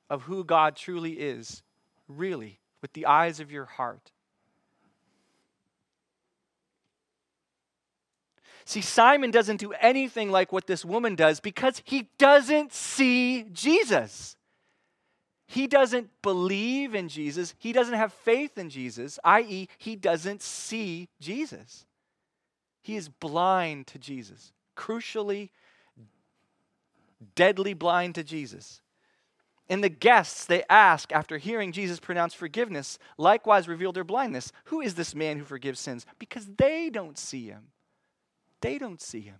[0.09, 1.62] of who God truly is,
[2.09, 4.12] really, with the eyes of your heart.
[8.64, 14.37] See, Simon doesn't do anything like what this woman does because he doesn't see Jesus.
[15.47, 17.55] He doesn't believe in Jesus.
[17.59, 21.87] He doesn't have faith in Jesus, i.e., he doesn't see Jesus.
[22.83, 25.51] He is blind to Jesus, crucially,
[27.37, 28.81] deadly blind to Jesus.
[29.69, 34.53] And the guests they ask after hearing Jesus pronounce forgiveness likewise reveal their blindness.
[34.67, 36.07] Who is this man who forgives sins?
[36.19, 37.69] Because they don't see him.
[38.61, 39.39] They don't see him,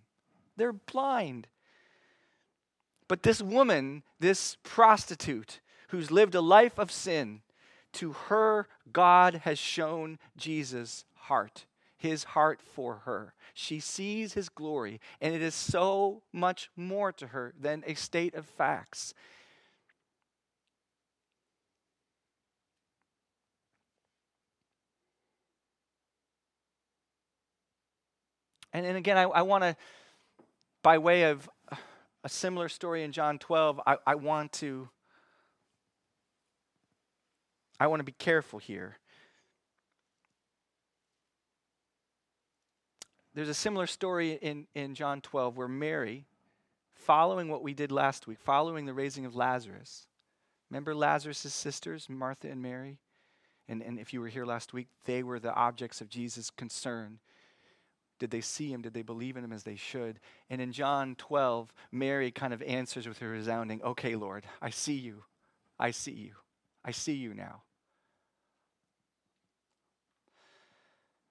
[0.57, 1.49] they're blind.
[3.09, 7.43] But this woman, this prostitute who's lived a life of sin,
[7.95, 13.33] to her, God has shown Jesus' heart, his heart for her.
[13.55, 18.35] She sees his glory, and it is so much more to her than a state
[18.35, 19.15] of facts.
[28.77, 29.75] And, and again, I, I want to,
[30.83, 31.49] by way of
[32.23, 34.91] a similar story in John 12, I, I want to
[37.81, 38.99] I want to be careful here.
[43.35, 46.27] There's a similar story in, in John 12 where Mary,
[46.93, 50.07] following what we did last week, following the raising of Lazarus,
[50.71, 52.99] remember Lazarus' sisters, Martha and Mary?
[53.69, 57.21] And, and if you were here last week, they were the objects of Jesus' concern
[58.19, 58.83] did they see him?
[58.83, 60.21] Did they believe in him as they should?
[60.49, 64.95] And in John 12, Mary kind of answers with her resounding, Okay, Lord, I see
[64.95, 65.25] you.
[65.79, 66.33] I see you.
[66.85, 67.63] I see you now.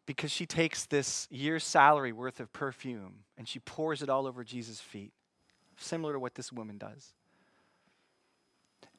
[0.06, 4.44] Because she takes this year's salary worth of perfume and she pours it all over
[4.44, 5.14] Jesus' feet,
[5.78, 7.14] similar to what this woman does.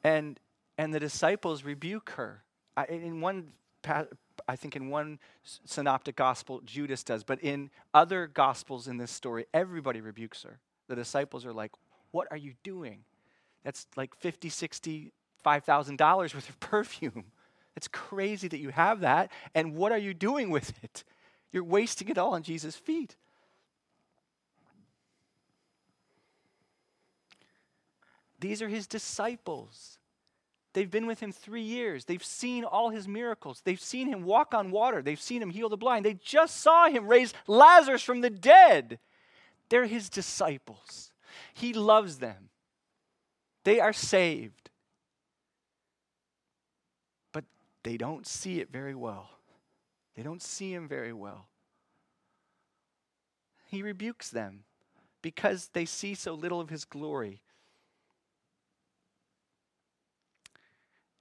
[0.03, 0.37] And,
[0.77, 2.43] and the disciples rebuke her.
[2.75, 3.53] I, in one
[3.85, 9.45] I think in one synoptic gospel, Judas does, but in other gospels in this story,
[9.53, 10.59] everybody rebukes her.
[10.87, 11.71] The disciples are like,
[12.11, 13.03] What are you doing?
[13.63, 15.11] That's like 50, 60,
[15.45, 17.25] $5,000 worth of perfume.
[17.75, 19.31] It's crazy that you have that.
[19.53, 21.03] And what are you doing with it?
[21.51, 23.15] You're wasting it all on Jesus' feet.
[28.39, 29.97] These are his disciples.
[30.77, 32.05] They've been with him three years.
[32.05, 33.63] They've seen all his miracles.
[33.65, 35.01] They've seen him walk on water.
[35.01, 36.05] They've seen him heal the blind.
[36.05, 38.99] They just saw him raise Lazarus from the dead.
[39.69, 41.11] They're his disciples.
[41.51, 42.49] He loves them.
[43.63, 44.69] They are saved.
[47.31, 47.45] But
[47.81, 49.31] they don't see it very well.
[50.15, 51.47] They don't see him very well.
[53.65, 54.59] He rebukes them
[55.23, 57.41] because they see so little of his glory.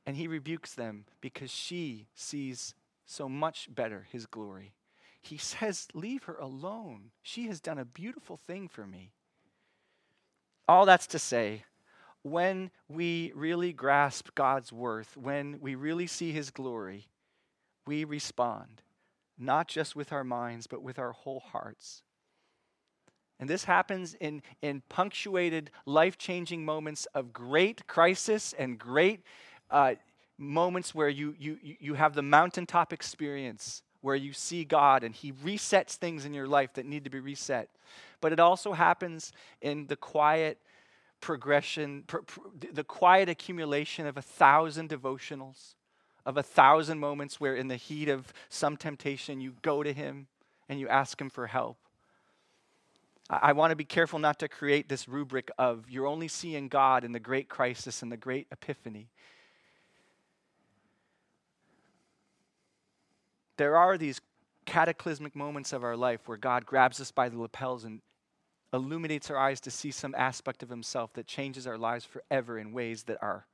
[0.06, 4.72] And he rebukes them because she sees so much better his glory.
[5.20, 7.10] He says, Leave her alone.
[7.22, 9.12] She has done a beautiful thing for me.
[10.68, 11.64] All that's to say,
[12.22, 17.06] when we really grasp God's worth, when we really see his glory,
[17.86, 18.82] we respond,
[19.38, 22.02] not just with our minds, but with our whole hearts.
[23.38, 29.22] And this happens in, in punctuated, life changing moments of great crisis and great
[29.70, 29.94] uh,
[30.38, 35.32] moments where you, you, you have the mountaintop experience where you see God and He
[35.32, 37.68] resets things in your life that need to be reset.
[38.20, 40.58] But it also happens in the quiet
[41.20, 42.40] progression, pr- pr-
[42.72, 45.74] the quiet accumulation of a thousand devotionals,
[46.24, 50.26] of a thousand moments where, in the heat of some temptation, you go to Him
[50.68, 51.78] and you ask Him for help.
[53.30, 56.68] I, I want to be careful not to create this rubric of you're only seeing
[56.68, 59.08] God in the great crisis and the great epiphany.
[63.56, 64.20] There are these
[64.64, 68.00] cataclysmic moments of our life where God grabs us by the lapels and
[68.72, 72.72] illuminates our eyes to see some aspect of himself that changes our lives forever in
[72.72, 73.46] ways that are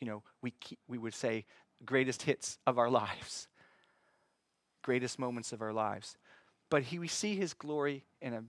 [0.00, 1.44] you know we keep, we would say
[1.84, 3.48] greatest hits of our lives
[4.82, 6.16] greatest moments of our lives.
[6.70, 8.44] But he, we see his glory in a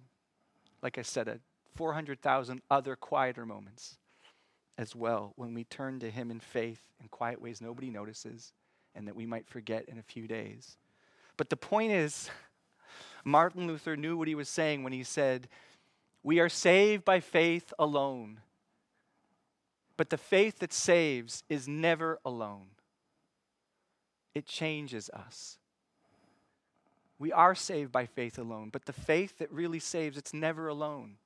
[0.81, 1.39] like i said a
[1.75, 3.97] 400000 other quieter moments
[4.77, 8.53] as well when we turn to him in faith in quiet ways nobody notices
[8.95, 10.77] and that we might forget in a few days
[11.37, 12.29] but the point is
[13.25, 15.47] martin luther knew what he was saying when he said
[16.23, 18.41] we are saved by faith alone.
[19.97, 22.67] But the faith that saves is never alone,
[24.33, 25.57] it changes us.
[27.19, 31.17] We are saved by faith alone, but the faith that really saves, it's never alone.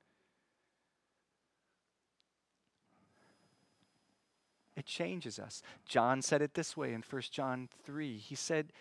[4.76, 5.62] It changes us.
[5.86, 8.18] John said it this way in 1 John 3.
[8.18, 8.72] He said,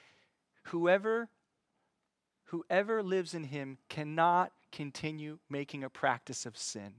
[0.63, 1.29] Whoever
[2.49, 6.93] whoever lives in him cannot continue making a practice of sin.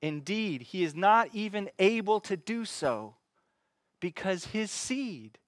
[0.00, 3.16] Indeed, he is not even able to do so
[4.00, 5.38] because his seed,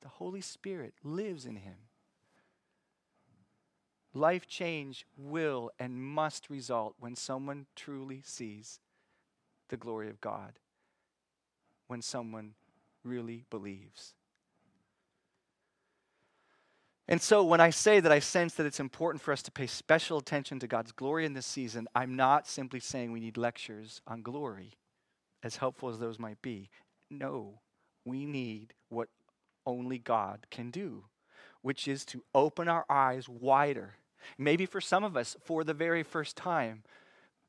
[0.00, 1.76] the Holy Spirit, lives in him.
[4.14, 8.80] Life change will and must result when someone truly sees
[9.72, 10.52] the glory of God,
[11.86, 12.52] when someone
[13.02, 14.12] really believes.
[17.08, 19.66] And so when I say that I sense that it's important for us to pay
[19.66, 24.02] special attention to God's glory in this season, I'm not simply saying we need lectures
[24.06, 24.74] on glory,
[25.42, 26.68] as helpful as those might be.
[27.10, 27.60] No,
[28.04, 29.08] we need what
[29.64, 31.04] only God can do,
[31.62, 33.94] which is to open our eyes wider.
[34.36, 36.82] Maybe for some of us, for the very first time,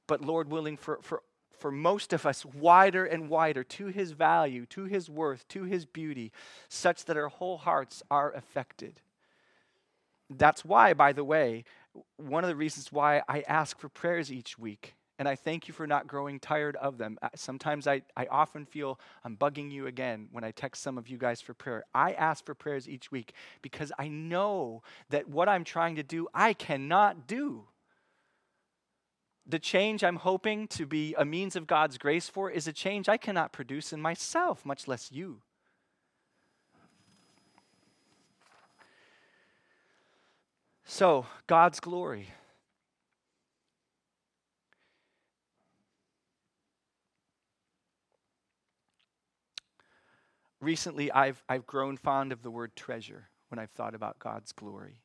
[0.08, 1.22] but Lord willing, for, for,
[1.64, 5.86] for most of us, wider and wider to His value, to His worth, to His
[5.86, 6.34] beauty,
[6.68, 9.00] such that our whole hearts are affected.
[10.30, 11.64] That's why, by the way,
[12.18, 14.96] one of the reasons why I ask for prayers each week.
[15.18, 17.18] And I thank you for not growing tired of them.
[17.34, 21.18] Sometimes I, I often feel I'm bugging you again when I text some of you
[21.18, 21.86] guys for prayer.
[21.96, 26.28] I ask for prayers each week because I know that what I'm trying to do,
[26.34, 27.68] I cannot do.
[29.46, 33.10] The change I'm hoping to be a means of God's grace for is a change
[33.10, 35.42] I cannot produce in myself, much less you.
[40.86, 42.30] So, God's glory.
[50.62, 55.02] Recently, I've, I've grown fond of the word treasure when I've thought about God's glory.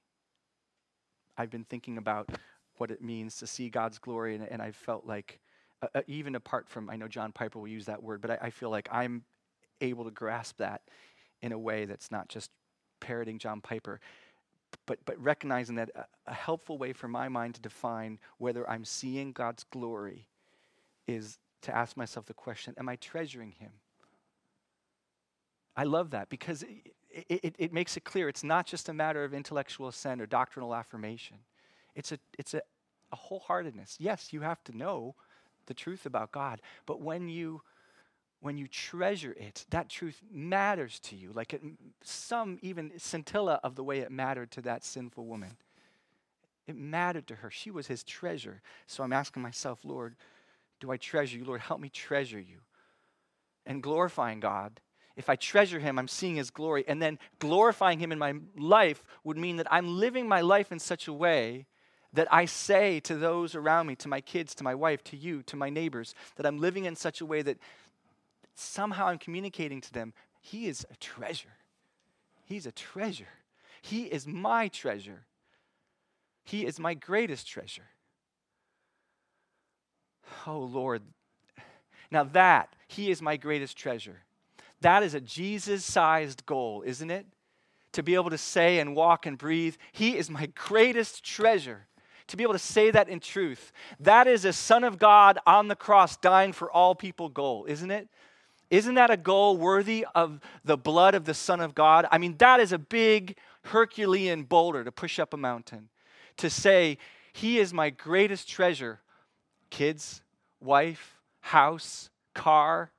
[1.37, 2.31] I've been thinking about
[2.79, 5.41] what it means to see God's glory, and, and I've felt like,
[5.83, 8.39] uh, uh, even apart from, I know John Piper will use that word, but I,
[8.43, 9.25] I feel like I'm
[9.81, 10.83] able to grasp that
[11.43, 12.51] in a way that's not just
[13.01, 14.01] parroting John Piper
[14.87, 18.85] but, but recognizing that a, a helpful way for my mind to define whether I'm
[18.85, 20.29] seeing God's glory
[21.07, 23.73] is to ask myself the question Am I treasuring Him?
[25.77, 26.65] I love that because
[27.11, 30.27] it, it, it, makes it clear it's not just a matter of intellectual assent or
[30.27, 31.37] doctrinal affirmation.
[31.99, 32.63] It's a, it's a,
[33.13, 33.97] a wholeheartedness.
[33.99, 35.17] Yes, you have to know
[35.67, 37.61] the truth about God, but when you
[38.41, 41.61] when you treasure it, that truth matters to you, like it,
[42.05, 45.57] some even scintilla of the way it mattered to that sinful woman.
[46.69, 47.51] It mattered to her.
[47.51, 48.63] She was his treasure.
[48.87, 50.15] So I'm asking myself, Lord,
[50.79, 51.45] do I treasure you?
[51.45, 52.59] Lord, help me treasure you.
[53.67, 54.79] And glorifying God.
[55.17, 56.85] If I treasure him, I'm seeing his glory.
[56.87, 60.79] And then glorifying him in my life would mean that I'm living my life in
[60.79, 61.67] such a way
[62.13, 65.43] that I say to those around me, to my kids, to my wife, to you,
[65.45, 67.59] to my neighbors, that I'm living in such a way that
[68.55, 71.57] somehow I'm communicating to them, He is a treasure.
[72.45, 73.29] He's a treasure.
[73.83, 75.27] He is my treasure.
[76.45, 77.91] He is my greatest treasure.
[80.47, 81.03] Oh, Lord.
[82.11, 84.23] Now, that, He is my greatest treasure.
[84.81, 87.27] That is a Jesus sized goal, isn't it?
[87.93, 91.87] To be able to say and walk and breathe, He is my greatest treasure.
[92.29, 93.73] To be able to say that in truth.
[94.01, 97.91] That is a Son of God on the cross dying for all people goal, isn't
[97.91, 98.09] it?
[98.71, 102.07] Isn't that a goal worthy of the blood of the Son of God?
[102.11, 105.89] I mean, that is a big Herculean boulder to push up a mountain.
[106.39, 106.99] To say,
[107.33, 109.01] He is my greatest treasure
[109.71, 110.23] kids,
[110.61, 112.91] wife, house, car,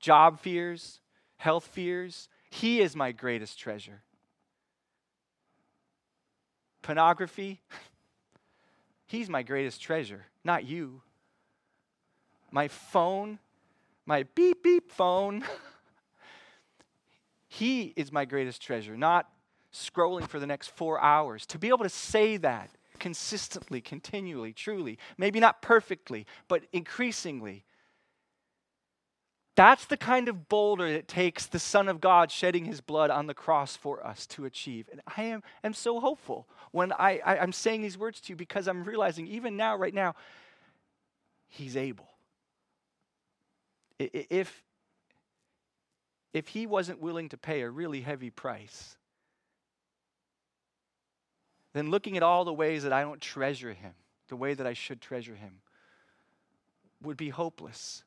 [0.00, 1.00] job fears,
[1.36, 2.28] health fears.
[2.50, 4.02] He is my greatest treasure.
[6.82, 7.60] Pornography,
[9.06, 11.02] He's my greatest treasure, not you.
[12.50, 13.38] My phone,
[14.04, 15.44] my beep beep phone.
[17.48, 19.28] he is my greatest treasure, not
[19.72, 21.46] scrolling for the next four hours.
[21.46, 27.65] To be able to say that consistently, continually, truly, maybe not perfectly, but increasingly.
[29.56, 33.26] That's the kind of boulder that takes the Son of God shedding his blood on
[33.26, 34.86] the cross for us to achieve.
[34.92, 38.36] And I am, am so hopeful when I, I, I'm saying these words to you
[38.36, 40.14] because I'm realizing, even now, right now,
[41.48, 42.08] he's able.
[43.98, 44.62] If,
[46.34, 48.98] if he wasn't willing to pay a really heavy price,
[51.72, 53.94] then looking at all the ways that I don't treasure him,
[54.28, 55.60] the way that I should treasure him,
[57.02, 58.04] would be hopeless.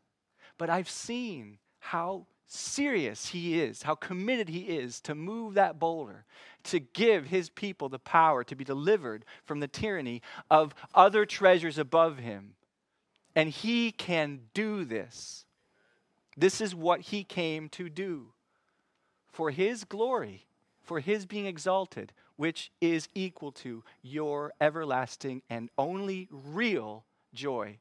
[0.60, 6.26] But I've seen how serious he is, how committed he is to move that boulder,
[6.66, 11.78] to give his people the power to be delivered from the tyranny of other treasures
[11.78, 12.56] above him.
[13.36, 15.46] And he can do this.
[16.36, 18.34] This is what he came to do
[19.32, 20.46] for his glory,
[20.84, 27.78] for his being exalted, which is equal to your everlasting and only real joy.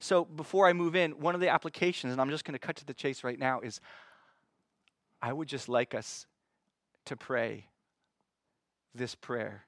[0.00, 2.76] So, before I move in, one of the applications, and I'm just going to cut
[2.76, 3.80] to the chase right now, is
[5.20, 6.26] I would just like us
[7.04, 7.66] to pray
[8.94, 9.66] this prayer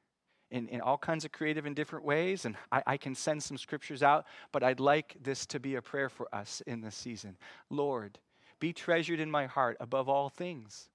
[0.50, 2.44] in, in all kinds of creative and different ways.
[2.44, 5.82] And I, I can send some scriptures out, but I'd like this to be a
[5.82, 7.36] prayer for us in this season.
[7.68, 8.18] Lord,
[8.58, 10.88] be treasured in my heart above all things.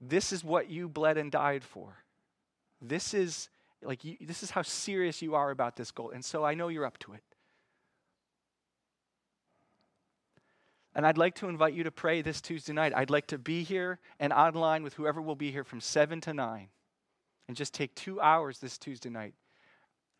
[0.00, 1.96] This is what you bled and died for.
[2.80, 3.48] This is
[3.86, 6.10] like you, this is how serious you are about this goal.
[6.10, 7.22] And so I know you're up to it.
[10.94, 12.94] And I'd like to invite you to pray this Tuesday night.
[12.96, 16.32] I'd like to be here and online with whoever will be here from 7 to
[16.32, 16.68] 9
[17.48, 19.34] and just take two hours this Tuesday night.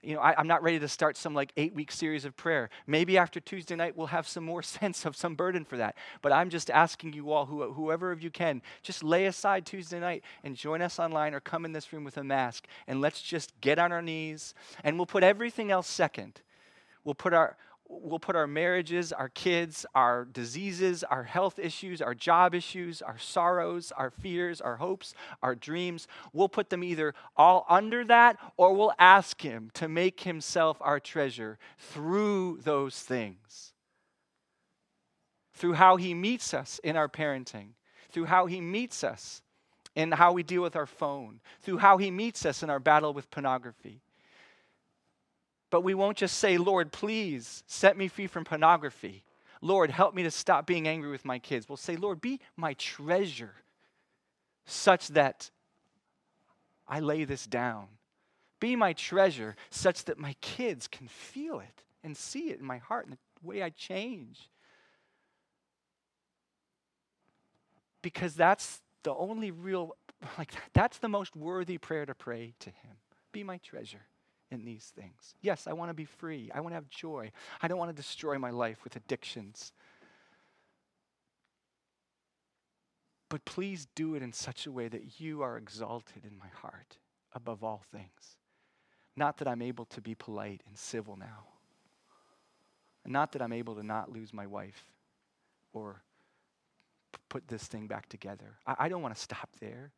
[0.02, 2.70] You know, I, am not ready to start some like eight week series of prayer.
[2.86, 5.96] Maybe after Tuesday night, we'll have some more sense of some burden for that.
[6.22, 9.98] But I'm just asking you all, who, whoever of you can, just lay aside Tuesday
[9.98, 13.20] night and join us online or come in this room with a mask and let's
[13.20, 16.40] just get on our knees and we'll put everything else second.
[17.04, 17.56] We'll put our,
[17.88, 23.18] we'll put our marriages, our kids, our diseases, our health issues, our job issues, our
[23.18, 28.74] sorrows, our fears, our hopes, our dreams, we'll put them either all under that or
[28.74, 33.72] we'll ask Him to make Himself our treasure through those things.
[35.54, 37.70] Through how He meets us in our parenting,
[38.10, 39.42] through how He meets us
[39.94, 43.14] in how we deal with our phone, through how He meets us in our battle
[43.14, 44.02] with pornography
[45.70, 49.24] but we won't just say, Lord, please set me free from pornography.
[49.60, 51.68] Lord, help me to stop being angry with my kids.
[51.68, 53.54] We'll say, Lord, be my treasure
[54.64, 55.50] such that
[56.86, 57.86] I lay this down.
[58.60, 62.78] Be my treasure such that my kids can feel it and see it in my
[62.78, 64.48] heart and the way I change.
[68.02, 69.96] Because that's the only real,
[70.38, 72.96] like, that's the most worthy prayer to pray to Him.
[73.32, 74.06] Be my treasure
[74.50, 75.34] in these things.
[75.42, 76.50] Yes, I want to be free.
[76.54, 77.30] I want to have joy.
[77.60, 79.72] I don't want to destroy my life with addictions.
[83.28, 86.98] But please do it in such a way that you are exalted in my heart
[87.32, 88.36] above all things.
[89.16, 91.44] Not that I'm able to be polite and civil now.
[93.04, 94.84] Not that I'm able to not lose my wife
[95.72, 96.02] or
[97.28, 98.58] put this thing back together.
[98.66, 99.90] I, I don't want to stop there.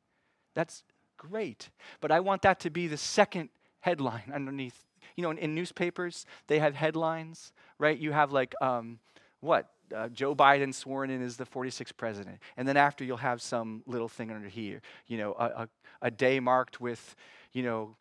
[0.54, 0.82] That's
[1.16, 1.68] great.
[2.00, 3.50] But I want that to be the second
[3.80, 4.84] headline underneath.
[5.16, 7.98] You know, in, in newspapers, they have headlines, right?
[7.98, 8.98] You have like, um,
[9.40, 9.70] what?
[9.94, 12.40] Uh, Joe Biden sworn in as the 46th president.
[12.58, 15.68] And then after, you'll have some little thing under here, you know, a, a,
[16.02, 17.16] a day marked with,
[17.52, 17.96] you know,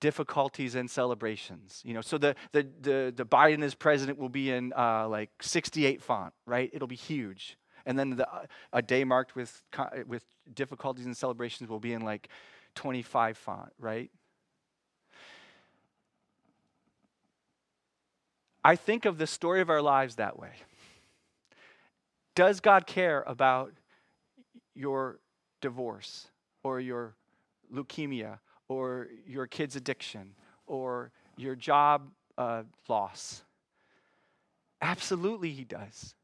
[0.00, 1.82] difficulties and celebrations.
[1.84, 5.30] You know, so the the the, the Biden as president will be in uh, like
[5.40, 6.70] 68 font, right?
[6.72, 7.56] It'll be huge.
[7.86, 8.28] And then the,
[8.72, 9.62] a day marked with
[10.06, 10.24] with
[10.54, 12.28] difficulties and celebrations will be in like
[12.74, 14.10] 25 font, right?
[18.68, 20.50] I think of the story of our lives that way.
[22.34, 23.72] Does God care about
[24.74, 25.20] your
[25.62, 26.28] divorce
[26.62, 27.14] or your
[27.74, 30.34] leukemia or your kid's addiction
[30.66, 33.42] or your job uh, loss?
[34.82, 36.14] Absolutely, He does.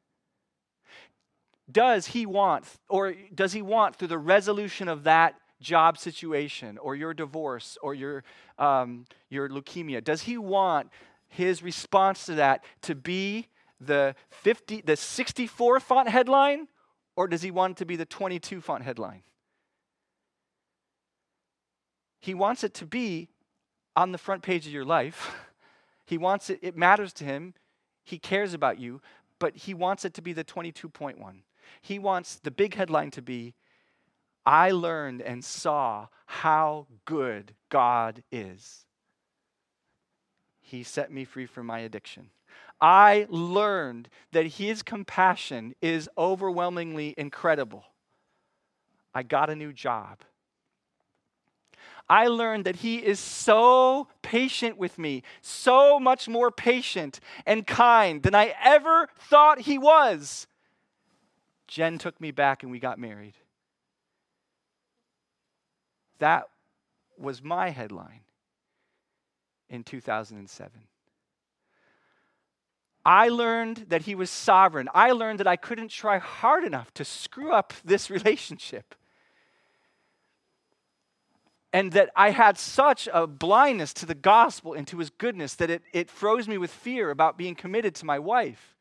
[1.72, 6.95] Does He want, or does He want through the resolution of that job situation or
[6.95, 8.22] your divorce or your,
[8.59, 10.90] um, your leukemia, does He want
[11.35, 13.49] His response to that to be
[13.80, 16.68] the 50, the 64 font headline,
[17.16, 19.24] or does He want it to be the 22 font headline?
[22.20, 23.30] He wants it to be
[23.97, 25.35] on the front page of your life.
[26.07, 27.55] He wants it, it matters to him.
[28.05, 29.01] He cares about you,
[29.39, 31.16] but he wants it to be the 22.1.
[31.80, 33.55] He wants the big headline to be
[34.45, 38.85] I learned and saw how good God is.
[40.66, 42.30] He set me free from my addiction.
[42.80, 47.84] I learned that His compassion is overwhelmingly incredible.
[49.14, 50.20] I got a new job.
[52.08, 58.22] I learned that He is so patient with me, so much more patient and kind
[58.22, 60.46] than I ever thought He was.
[61.68, 63.34] Jen took me back and we got married.
[66.20, 66.48] That
[67.18, 68.23] was my headline
[69.74, 70.70] in 2007.
[73.04, 74.88] I learned that he was sovereign.
[74.94, 78.94] I learned that I couldn't try hard enough to screw up this relationship
[81.74, 85.70] and that I had such a blindness to the gospel and to his goodness that
[85.70, 88.76] it, it froze me with fear about being committed to my wife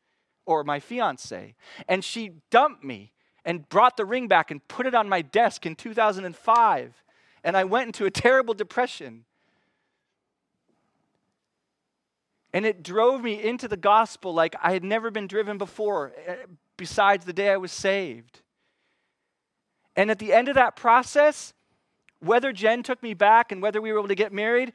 [0.46, 1.56] or my fiance.
[1.88, 3.10] And she dumped me
[3.44, 7.02] and brought the ring back and put it on my desk in 2005.
[7.42, 9.24] And I went into a terrible depression.
[12.54, 16.36] And it drove me into the gospel like I had never been driven before, eh,
[16.76, 18.42] besides the day I was saved.
[19.96, 21.52] And at the end of that process,
[22.20, 24.72] whether Jen took me back and whether we were able to get married,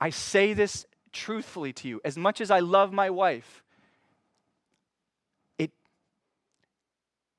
[0.00, 2.00] I say this truthfully to you.
[2.02, 3.62] As much as I love my wife,
[5.58, 5.70] it,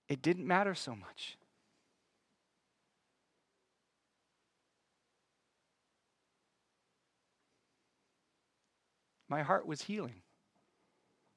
[0.08, 1.39] it didn't matter so much.
[9.30, 10.22] My heart was healing.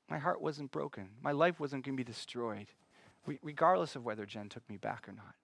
[0.08, 1.08] My heart wasn't broken.
[1.22, 2.66] My life wasn't going to be destroyed,
[3.42, 5.34] regardless of whether Jen took me back or not.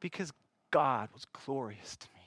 [0.00, 0.32] Because
[0.70, 2.20] God was glorious to me.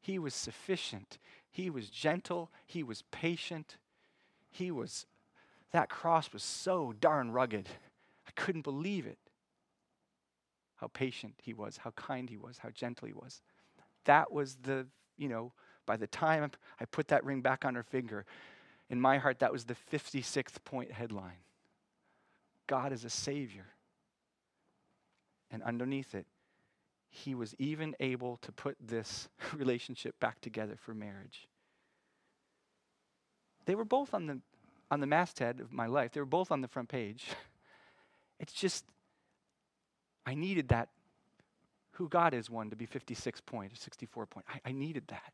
[0.00, 1.18] He was sufficient.
[1.50, 2.50] He was gentle.
[2.66, 3.76] He was patient.
[4.50, 5.06] He was,
[5.72, 7.68] that cross was so darn rugged.
[8.26, 9.18] I couldn't believe it.
[10.76, 13.40] How patient he was, how kind he was, how gentle he was.
[14.04, 14.86] That was the,
[15.16, 15.52] you know,
[15.92, 18.24] by the time I put that ring back on her finger,
[18.88, 21.42] in my heart, that was the 56th point headline
[22.66, 23.66] God is a Savior.
[25.50, 26.24] And underneath it,
[27.10, 31.46] he was even able to put this relationship back together for marriage.
[33.66, 34.40] They were both on the,
[34.90, 37.26] on the masthead of my life, they were both on the front page.
[38.40, 38.84] It's just,
[40.26, 40.88] I needed that
[41.92, 44.46] who God is one to be 56 point or 64 point.
[44.48, 45.32] I, I needed that.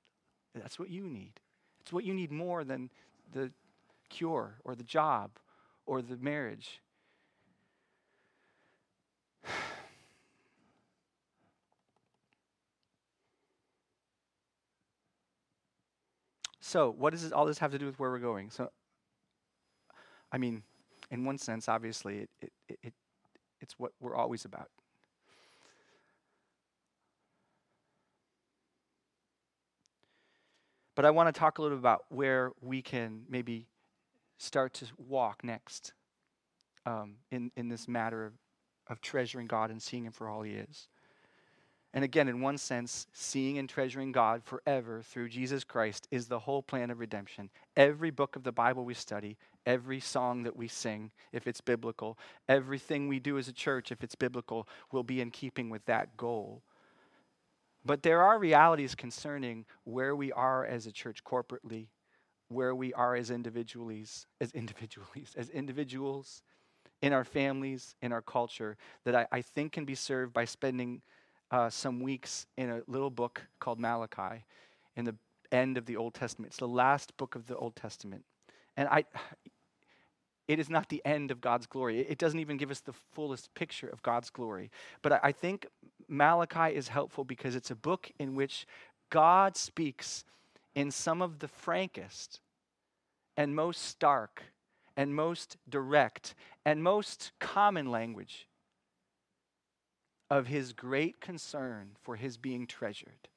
[0.54, 1.40] That's what you need.
[1.80, 2.90] It's what you need more than
[3.32, 3.52] the
[4.08, 5.30] cure or the job
[5.86, 6.80] or the marriage.
[16.60, 18.50] So, what does all this have to do with where we're going?
[18.50, 18.70] So,
[20.30, 20.62] I mean,
[21.10, 22.94] in one sense, obviously, it, it, it, it
[23.60, 24.68] it's what we're always about.
[30.98, 33.68] But I want to talk a little bit about where we can maybe
[34.36, 35.92] start to walk next
[36.86, 38.32] um, in, in this matter of,
[38.88, 40.88] of treasuring God and seeing Him for all He is.
[41.94, 46.40] And again, in one sense, seeing and treasuring God forever through Jesus Christ is the
[46.40, 47.48] whole plan of redemption.
[47.76, 52.18] Every book of the Bible we study, every song that we sing, if it's biblical,
[52.48, 56.16] everything we do as a church, if it's biblical, will be in keeping with that
[56.16, 56.64] goal.
[57.84, 61.86] But there are realities concerning where we are as a church corporately,
[62.48, 66.42] where we are as individuals, as individuals, as individuals,
[67.00, 71.02] in our families, in our culture, that I, I think can be served by spending
[71.50, 74.44] uh, some weeks in a little book called Malachi
[74.96, 75.14] in the
[75.52, 76.50] end of the Old Testament.
[76.50, 78.24] It's the last book of the Old Testament.
[78.76, 79.04] And I,
[80.48, 82.00] it is not the end of God's glory.
[82.00, 84.70] It doesn't even give us the fullest picture of God's glory.
[85.02, 85.66] But I, I think
[86.08, 88.66] Malachi is helpful because it's a book in which
[89.10, 90.24] God speaks
[90.74, 92.40] in some of the frankest
[93.36, 94.42] and most stark
[94.96, 96.34] and most direct
[96.64, 98.48] and most common language
[100.30, 103.28] of his great concern for his being treasured.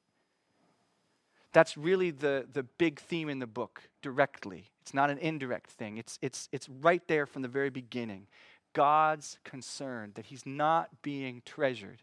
[1.52, 4.70] That's really the, the big theme in the book, directly.
[4.80, 8.26] It's not an indirect thing, it's, it's, it's right there from the very beginning.
[8.72, 12.02] God's concern that he's not being treasured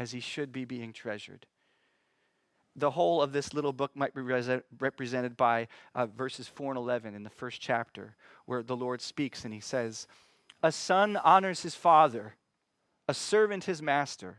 [0.00, 1.44] as he should be being treasured.
[2.74, 7.14] The whole of this little book might be represented by uh, verses 4 and 11
[7.14, 10.06] in the first chapter, where the Lord speaks and he says,
[10.62, 12.36] A son honors his father,
[13.08, 14.38] a servant his master.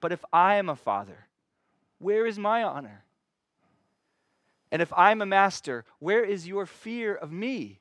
[0.00, 1.28] But if I am a father,
[1.98, 3.04] where is my honor?
[4.70, 7.80] And if I'm a master, where is your fear of me?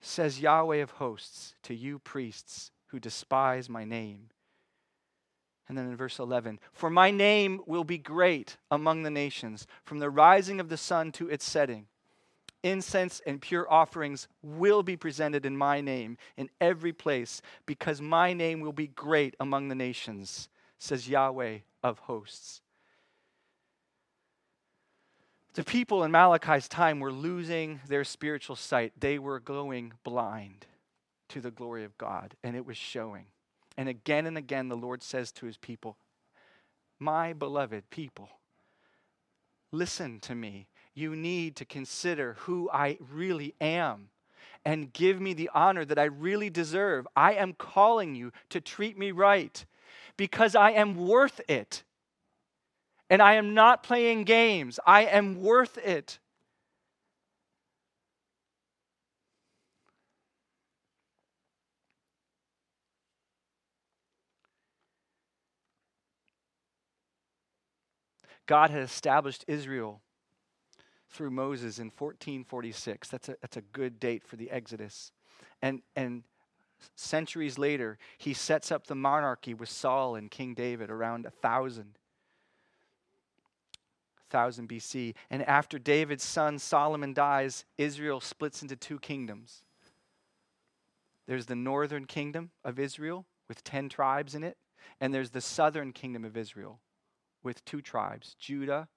[0.00, 4.30] Says Yahweh of hosts to you priests who despise my name.
[5.70, 10.00] And then in verse 11, for my name will be great among the nations, from
[10.00, 11.86] the rising of the sun to its setting.
[12.64, 18.32] Incense and pure offerings will be presented in my name in every place, because my
[18.32, 20.48] name will be great among the nations,
[20.80, 22.62] says Yahweh of hosts.
[25.54, 28.92] The people in Malachi's time were losing their spiritual sight.
[28.98, 30.66] They were going blind
[31.28, 33.26] to the glory of God, and it was showing.
[33.80, 35.96] And again and again, the Lord says to his people,
[36.98, 38.28] My beloved people,
[39.72, 40.68] listen to me.
[40.92, 44.10] You need to consider who I really am
[44.66, 47.08] and give me the honor that I really deserve.
[47.16, 49.64] I am calling you to treat me right
[50.18, 51.82] because I am worth it.
[53.08, 54.78] And I am not playing games.
[54.86, 56.18] I am worth it.
[68.50, 70.00] God had established Israel
[71.08, 73.06] through Moses in 1446.
[73.06, 75.12] That's a, that's a good date for the Exodus.
[75.62, 76.24] And, and
[76.96, 81.96] centuries later, he sets up the monarchy with Saul and King David around 1000.
[84.32, 85.14] 1000 BC.
[85.30, 89.62] And after David's son Solomon dies, Israel splits into two kingdoms.
[91.28, 94.56] There's the northern kingdom of Israel with 10 tribes in it,
[95.00, 96.80] and there's the southern kingdom of Israel
[97.42, 98.88] with two tribes, Judah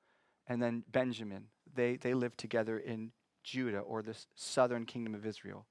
[0.47, 1.45] and then Benjamin.
[1.73, 3.11] They, they live together in
[3.43, 5.65] Judah or the southern kingdom of Israel.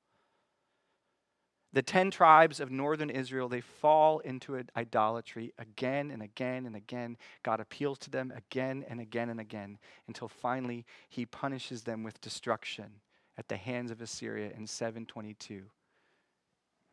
[1.74, 7.16] The 10 tribes of northern Israel, they fall into idolatry again and again and again.
[7.42, 12.20] God appeals to them again and again and again until finally he punishes them with
[12.20, 13.00] destruction
[13.38, 15.62] at the hands of Assyria in 722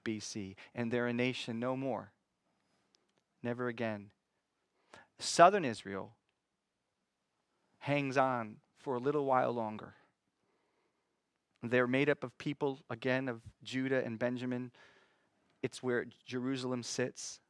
[0.05, 0.55] BC.
[0.73, 2.13] And they're a nation no more.
[3.43, 4.11] Never again.
[5.19, 6.13] Southern Israel
[7.79, 9.95] hangs on for a little while longer.
[11.61, 14.71] They're made up of people, again, of Judah and Benjamin.
[15.61, 17.41] It's where Jerusalem sits.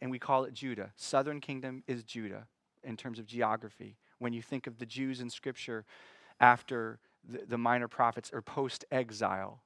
[0.00, 0.92] And we call it Judah.
[0.96, 2.46] Southern kingdom is Judah
[2.82, 3.96] in terms of geography.
[4.18, 5.84] When you think of the Jews in Scripture
[6.40, 6.98] after
[7.28, 9.60] the, the minor prophets or post exile,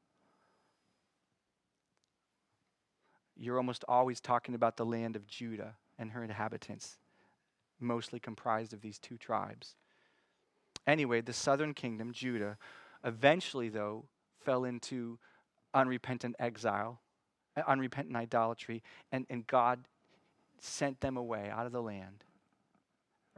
[3.39, 6.99] you're almost always talking about the land of Judah and her inhabitants,
[7.80, 9.76] mostly comprised of these two tribes.
[10.86, 12.59] Anyway, the southern kingdom, Judah,
[13.05, 14.05] eventually, though,
[14.41, 15.18] fell into
[15.74, 17.01] unrepentant exile,
[17.57, 18.82] uh, unrepentant idolatry,
[19.12, 19.86] and, and God
[20.61, 22.24] sent them away out of the land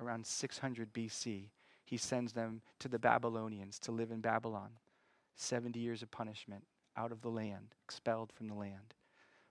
[0.00, 1.48] around 600 BC.
[1.84, 4.70] He sends them to the Babylonians to live in Babylon.
[5.36, 6.64] 70 years of punishment
[6.96, 8.94] out of the land, expelled from the land.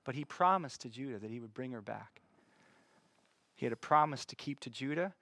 [0.09, 2.23] But he promised to Judah that he would bring her back.
[3.55, 5.13] He had a promise to keep to Judah,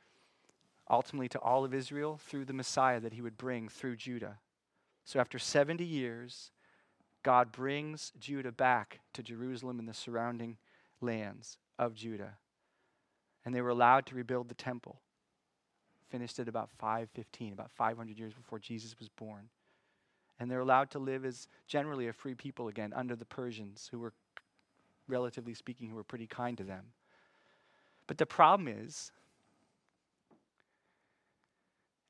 [0.89, 4.37] ultimately to all of Israel through the Messiah that he would bring through Judah.
[5.03, 6.51] So after 70 years,
[7.21, 10.55] God brings Judah back to Jerusalem and the surrounding
[11.01, 12.37] lands of Judah.
[13.43, 15.01] And they were allowed to rebuild the temple.
[16.07, 19.49] Finished it about 515, about 500 years before Jesus was born.
[20.39, 23.99] And they're allowed to live as generally a free people again under the Persians, who
[23.99, 24.13] were,
[25.07, 26.85] relatively speaking, who were pretty kind to them.
[28.07, 29.11] But the problem is,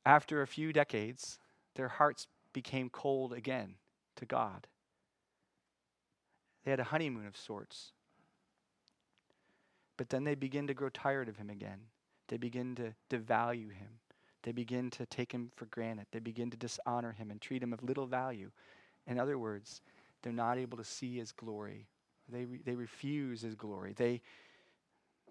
[0.06, 1.39] after a few decades,
[1.76, 3.76] their hearts became cold again
[4.16, 4.68] to God.
[6.64, 7.91] They had a honeymoon of sorts.
[9.95, 11.80] But then they begin to grow tired of him again.
[12.28, 14.00] They begin to devalue him.
[14.43, 16.08] They begin to take him for granted.
[16.12, 18.52] They begin to dishonor him and treat him of little value.
[19.08, 19.82] In other words,
[20.22, 21.88] they're not able to see his glory.
[22.32, 23.93] They, re- they refuse his glory.
[23.93, 24.21] They,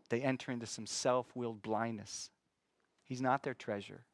[0.08, 2.30] they enter into some self willed blindness.
[3.04, 4.04] He's not their treasure.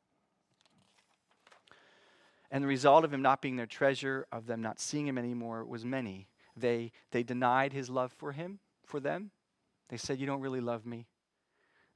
[2.51, 5.65] And the result of him not being their treasure, of them not seeing him anymore,
[5.65, 6.29] was many.
[6.55, 9.31] They, they denied his love for him, for them.
[9.89, 11.07] They said, You don't really love me.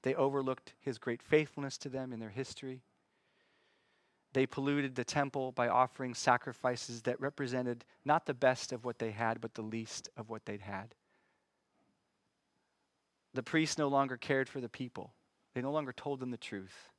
[0.03, 2.83] They overlooked his great faithfulness to them in their history.
[4.37, 9.13] They polluted the temple by offering sacrifices that represented not the best of what they
[9.13, 10.95] had, but the least of what they'd had.
[13.33, 15.15] The priests no longer cared for the people,
[15.55, 16.91] they no longer told them the truth.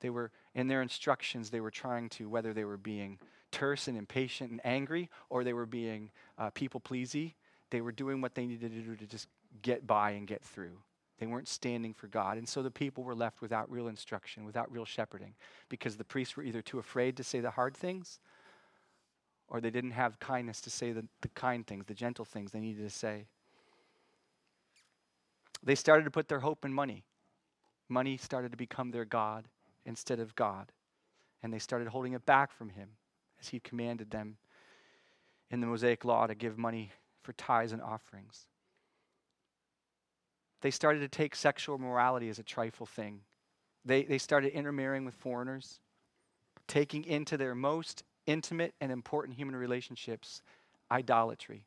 [0.00, 3.18] They were, in their instructions, they were trying to, whether they were being
[3.52, 7.36] terse and impatient and angry or they were being uh, people pleasy,
[7.68, 9.28] they were doing what they needed to do to just
[9.60, 10.78] get by and get through.
[11.18, 12.36] They weren't standing for God.
[12.36, 15.34] And so the people were left without real instruction, without real shepherding,
[15.68, 18.20] because the priests were either too afraid to say the hard things
[19.48, 22.60] or they didn't have kindness to say the, the kind things, the gentle things they
[22.60, 23.26] needed to say.
[25.62, 27.04] They started to put their hope in money.
[27.88, 29.46] Money started to become their God
[29.84, 30.72] instead of God.
[31.42, 32.90] And they started holding it back from Him
[33.40, 34.36] as He commanded them
[35.50, 36.90] in the Mosaic Law to give money
[37.22, 38.46] for tithes and offerings.
[40.66, 43.20] They started to take sexual morality as a trifle thing.
[43.84, 45.78] They, they started intermarrying with foreigners,
[46.66, 50.42] taking into their most intimate and important human relationships
[50.90, 51.66] idolatry.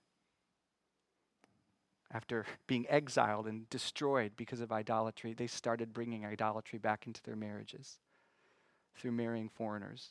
[2.12, 7.38] After being exiled and destroyed because of idolatry, they started bringing idolatry back into their
[7.38, 8.00] marriages
[8.98, 10.10] through marrying foreigners.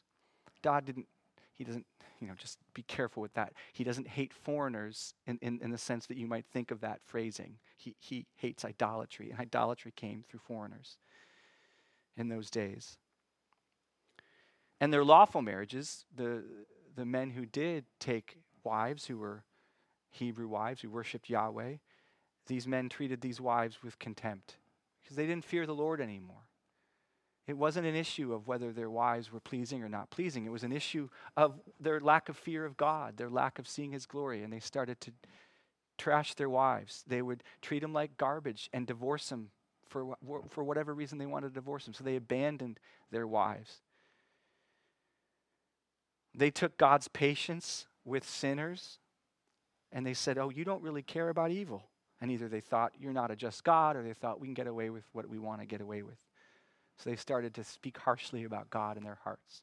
[0.62, 1.09] God didn't,
[1.59, 1.87] He doesn't,
[2.21, 3.53] you know, just be careful with that.
[3.73, 7.01] He doesn't hate foreigners in, in, in the sense that you might think of that
[7.05, 7.57] phrasing.
[7.77, 10.99] He, he hates idolatry, and idolatry came through foreigners
[12.17, 12.97] in those days.
[14.81, 16.45] And their lawful marriages, the,
[16.95, 19.43] the men who did take wives who were
[20.11, 21.75] Hebrew wives who worshiped Yahweh,
[22.47, 24.57] these men treated these wives with contempt
[25.03, 26.47] because they didn't fear the Lord anymore.
[27.49, 30.44] It wasn't an issue of whether their wives were pleasing or not pleasing.
[30.44, 33.90] It was an issue of their lack of fear of God, their lack of seeing
[33.90, 34.42] His glory.
[34.42, 35.12] And they started to
[35.96, 37.05] trash their wives.
[37.07, 39.49] They would treat them like garbage and divorce them
[39.88, 40.14] for,
[40.51, 41.94] for whatever reason they wanted to divorce them.
[41.94, 42.78] So they abandoned
[43.11, 43.80] their wives.
[46.34, 48.99] They took God's patience with sinners
[49.90, 51.88] and they said, Oh, you don't really care about evil.
[52.20, 54.66] And either they thought, You're not a just God, or they thought, We can get
[54.66, 56.18] away with what we want to get away with.
[56.99, 59.62] So they started to speak harshly about God in their hearts.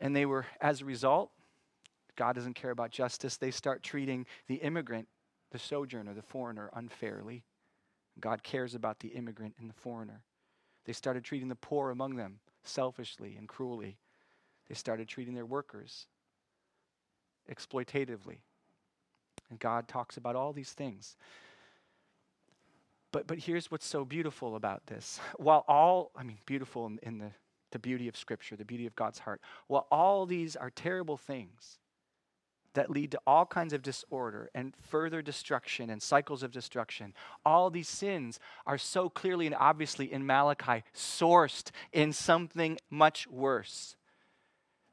[0.00, 1.30] And they were, as a result,
[2.16, 3.36] God doesn't care about justice.
[3.36, 5.08] They start treating the immigrant,
[5.50, 7.44] the sojourner, the foreigner unfairly.
[8.20, 10.22] God cares about the immigrant and the foreigner.
[10.84, 13.98] They started treating the poor among them selfishly and cruelly.
[14.68, 16.06] They started treating their workers
[17.50, 18.38] exploitatively.
[19.50, 21.16] And God talks about all these things.
[23.12, 25.20] But, but here's what's so beautiful about this.
[25.36, 27.30] While all, I mean, beautiful in, in the,
[27.70, 31.78] the beauty of Scripture, the beauty of God's heart, while all these are terrible things
[32.74, 37.12] that lead to all kinds of disorder and further destruction and cycles of destruction,
[37.44, 43.96] all these sins are so clearly and obviously in Malachi sourced in something much worse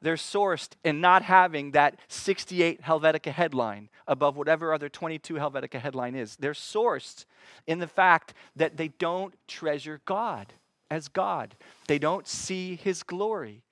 [0.06, 6.14] they're sourced in not having that 68 Helvetica headline above whatever other 22 Helvetica headline
[6.14, 6.36] is.
[6.36, 7.26] They're sourced
[7.66, 10.54] in the fact that they don't treasure God
[10.92, 11.56] as God,
[11.88, 13.64] they don't see His glory.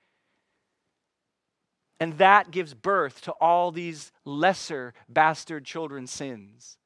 [2.00, 6.76] And that gives birth to all these lesser bastard children sins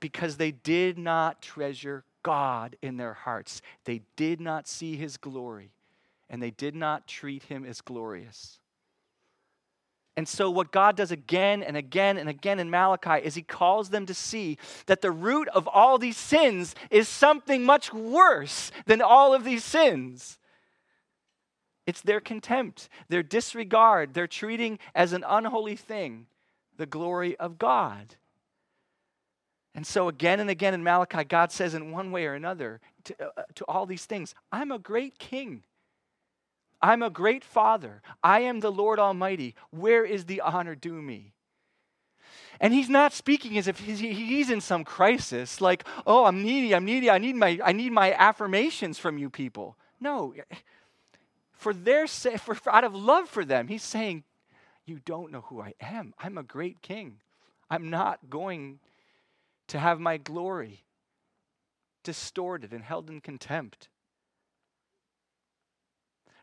[0.00, 3.62] because they did not treasure God in their hearts.
[3.84, 5.70] They did not see his glory
[6.30, 8.58] and they did not treat him as glorious.
[10.18, 13.90] And so, what God does again and again and again in Malachi is he calls
[13.90, 19.00] them to see that the root of all these sins is something much worse than
[19.00, 20.38] all of these sins.
[21.86, 26.26] It's their contempt, their disregard, their treating as an unholy thing
[26.76, 28.16] the glory of God.
[29.74, 33.14] And so, again and again in Malachi, God says in one way or another to,
[33.24, 35.62] uh, to all these things, I'm a great king.
[36.80, 38.02] I'm a great father.
[38.22, 39.54] I am the Lord Almighty.
[39.70, 41.34] Where is the honor due me?
[42.60, 46.84] And he's not speaking as if he's in some crisis, like, oh, I'm needy, I'm
[46.84, 49.76] needy, I need my, I need my affirmations from you people.
[50.00, 50.34] No,
[51.52, 54.24] for their sake, for, for, out of love for them, he's saying,
[54.86, 56.14] you don't know who I am.
[56.18, 57.20] I'm a great king.
[57.70, 58.80] I'm not going
[59.68, 60.84] to have my glory
[62.02, 63.88] distorted and held in contempt.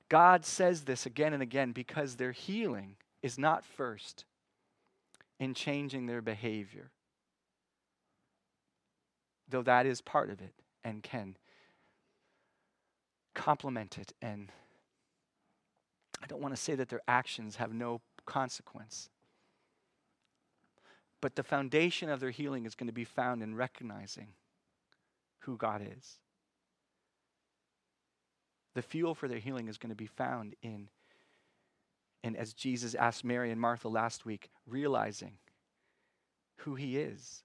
[0.10, 4.26] God says this again and again because their healing is not first
[5.40, 6.92] in changing their behavior,
[9.50, 10.54] though that is part of it
[10.84, 11.36] and can
[13.34, 14.14] complement it.
[14.22, 14.52] And
[16.22, 19.10] I don't want to say that their actions have no consequence,
[21.22, 24.28] But the foundation of their healing is going to be found in recognizing
[25.40, 26.20] who God is.
[28.76, 30.90] The fuel for their healing is going to be found in,
[32.24, 35.38] and as Jesus asked Mary and Martha last week, realizing
[36.58, 37.44] who He is.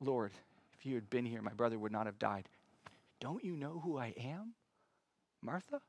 [0.00, 0.32] Lord,
[0.78, 2.48] if you had been here, my brother would not have died.
[3.20, 4.54] Don't you know who I am,
[5.42, 5.82] Martha?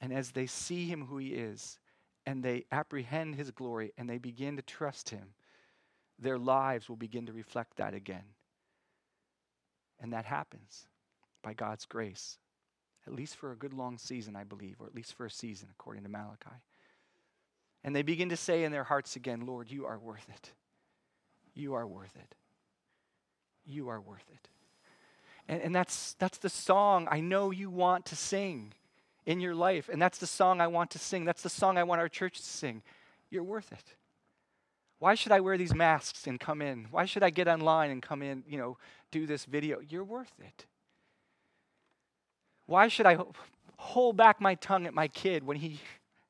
[0.00, 1.78] And as they see him who he is,
[2.26, 5.28] and they apprehend his glory, and they begin to trust him,
[6.18, 8.24] their lives will begin to reflect that again.
[10.00, 10.86] And that happens
[11.42, 12.38] by God's grace,
[13.06, 15.68] at least for a good long season, I believe, or at least for a season,
[15.70, 16.56] according to Malachi.
[17.84, 20.52] And they begin to say in their hearts again, Lord, you are worth it.
[21.54, 22.34] You are worth it.
[23.64, 24.48] You are worth it.
[25.48, 28.74] And, and that's, that's the song I know you want to sing
[29.26, 29.88] in your life.
[29.88, 31.24] And that's the song I want to sing.
[31.24, 32.82] That's the song I want our church to sing.
[33.30, 33.94] You're worth it.
[35.02, 36.86] Why should I wear these masks and come in?
[36.92, 38.78] Why should I get online and come in, you know,
[39.10, 39.80] do this video?
[39.80, 40.64] You're worth it.
[42.66, 43.18] Why should I
[43.78, 45.80] hold back my tongue at my kid when he,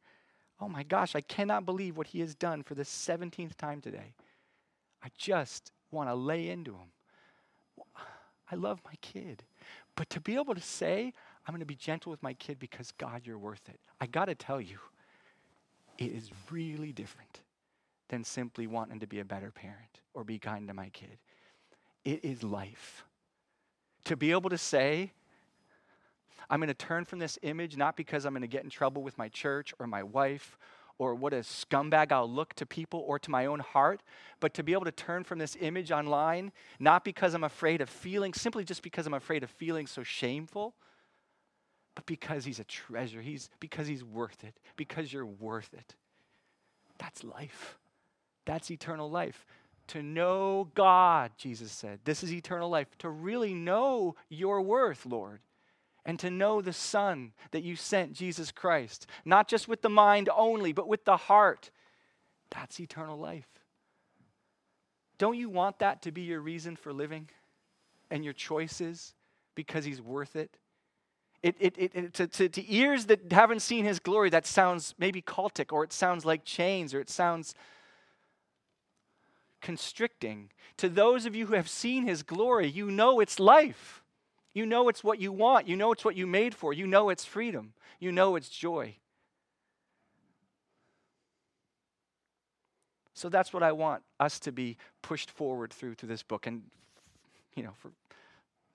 [0.59, 4.15] oh my gosh, I cannot believe what he has done for the 17th time today?
[5.05, 7.85] I just want to lay into him.
[8.51, 9.43] I love my kid.
[9.97, 11.13] But to be able to say,
[11.47, 13.81] I'm going to be gentle with my kid because God, you're worth it.
[14.01, 14.79] I got to tell you,
[15.99, 17.42] it is really different
[18.13, 21.17] than simply wanting to be a better parent or be kind to my kid.
[22.05, 23.07] It is life.
[24.05, 25.13] To be able to say,
[26.51, 29.03] I'm going to turn from this image not because I'm going to get in trouble
[29.03, 30.59] with my church or my wife
[30.99, 34.03] or what a scumbag I'll look to people or to my own heart,
[34.41, 37.89] but to be able to turn from this image online, not because I'm afraid of
[37.89, 40.75] feeling, simply just because I'm afraid of feeling so shameful,
[41.95, 43.23] but because he's a treasure.
[43.23, 45.95] He's because he's worth it, because you're worth it.
[46.99, 47.79] That's life.
[48.45, 49.47] That's eternal life.
[49.89, 52.87] To know God, Jesus said, this is eternal life.
[52.99, 55.41] To really know your worth, Lord
[56.05, 60.29] and to know the Son that you sent, Jesus Christ, not just with the mind
[60.35, 61.71] only, but with the heart.
[62.51, 63.49] That's eternal life.
[65.19, 67.29] Don't you want that to be your reason for living
[68.11, 69.15] and your choices
[69.55, 70.57] because He's worth it?
[71.43, 74.95] It, it, it, it to, to, to ears that haven't seen His glory, that sounds
[74.99, 77.55] maybe cultic, or it sounds like chains, or it sounds
[79.63, 80.51] constricting.
[80.77, 84.03] To those of you who have seen His glory, you know it's life.
[84.53, 85.67] You know it's what you want.
[85.67, 86.73] You know it's what you made for.
[86.73, 87.73] You know it's freedom.
[87.99, 88.97] You know it's joy.
[93.15, 96.63] So that's what I want us to be pushed forward through through this book and
[97.55, 97.93] you know for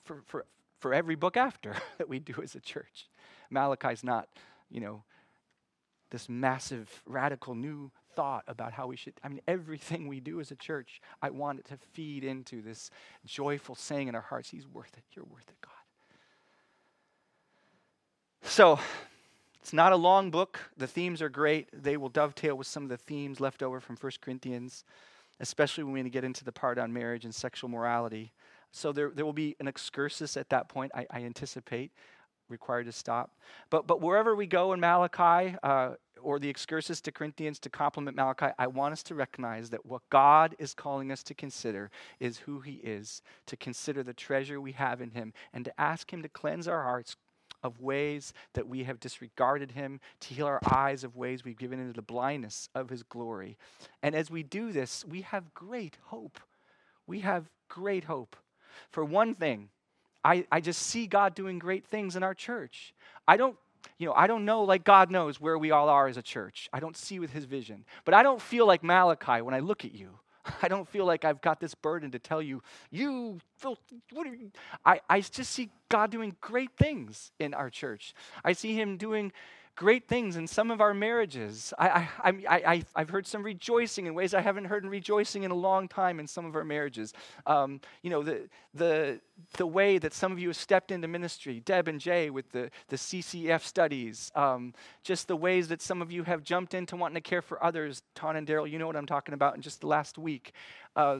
[0.05, 0.45] for for
[0.79, 3.09] for every book after that we do as a church.
[3.49, 4.27] Malachi's not,
[4.69, 5.03] you know,
[6.11, 10.49] this massive radical new thought about how we should I mean everything we do as
[10.49, 12.89] a church, I want it to feed into this
[13.27, 15.03] joyful saying in our hearts, he's worth it.
[15.13, 15.71] You're worth it, God.
[18.41, 18.79] So,
[19.61, 20.59] it's not a long book.
[20.77, 21.67] The themes are great.
[21.71, 24.83] They will dovetail with some of the themes left over from 1 Corinthians,
[25.39, 28.31] especially when we get into the part on marriage and sexual morality.
[28.71, 31.91] So there, there will be an excursus at that point, I, I anticipate,
[32.49, 33.37] required to stop.
[33.69, 35.95] But, but wherever we go in Malachi, uh,
[36.27, 40.01] or the excursus to Corinthians to complement Malachi, I want us to recognize that what
[40.09, 44.73] God is calling us to consider is who He is, to consider the treasure we
[44.73, 47.15] have in Him, and to ask Him to cleanse our hearts,
[47.63, 51.79] of ways that we have disregarded him, to heal our eyes of ways we've given
[51.79, 53.57] into the blindness of his glory.
[54.03, 56.39] And as we do this, we have great hope.
[57.07, 58.35] We have great hope.
[58.91, 59.69] For one thing,
[60.23, 62.93] I, I just see God doing great things in our church.
[63.27, 63.57] I don't
[63.97, 66.69] you know, I don't know like God knows where we all are as a church.
[66.71, 67.85] I don't see with his vision.
[68.05, 70.19] But I don't feel like Malachi when I look at you.
[70.61, 73.39] I don't feel like I've got this burden to tell you, you,
[74.11, 74.51] what are you?
[74.85, 78.13] I, I just see God doing great things in our church.
[78.43, 79.31] I see Him doing
[79.77, 81.71] great things in some of our marriages.
[81.77, 85.43] I, I, I, I, have heard some rejoicing in ways I haven't heard in rejoicing
[85.43, 87.13] in a long time in some of our marriages.
[87.45, 89.21] Um, you know, the, the,
[89.53, 92.71] the way that some of you have stepped into ministry, Deb and Jay with the,
[92.89, 94.73] the CCF studies, um,
[95.03, 98.01] just the ways that some of you have jumped into wanting to care for others.
[98.15, 100.53] Ton and Daryl, you know what I'm talking about in just the last week.
[100.95, 101.19] Uh,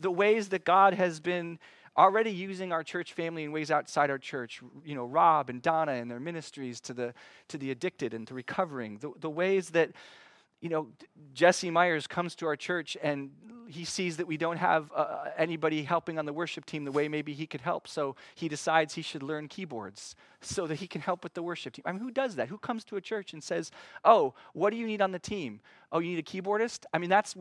[0.00, 1.58] the ways that God has been
[1.98, 4.62] already using our church family in ways outside our church.
[4.84, 7.12] You know, Rob and Donna and their ministries to the,
[7.48, 8.98] to the addicted and to recovering.
[8.98, 9.90] The, the ways that,
[10.60, 10.88] you know,
[11.34, 13.30] Jesse Myers comes to our church and
[13.68, 17.06] he sees that we don't have uh, anybody helping on the worship team the way
[17.06, 17.86] maybe he could help.
[17.86, 21.74] So he decides he should learn keyboards so that he can help with the worship
[21.74, 21.82] team.
[21.86, 22.48] I mean, who does that?
[22.48, 23.70] Who comes to a church and says,
[24.04, 25.60] Oh, what do you need on the team?
[25.92, 26.86] Oh, you need a keyboardist?
[26.92, 27.36] I mean, that's,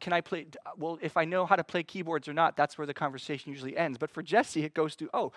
[0.00, 0.46] can I play?
[0.76, 3.76] Well, if I know how to play keyboards or not, that's where the conversation usually
[3.76, 3.96] ends.
[3.98, 5.32] But for Jesse, it goes to, Oh,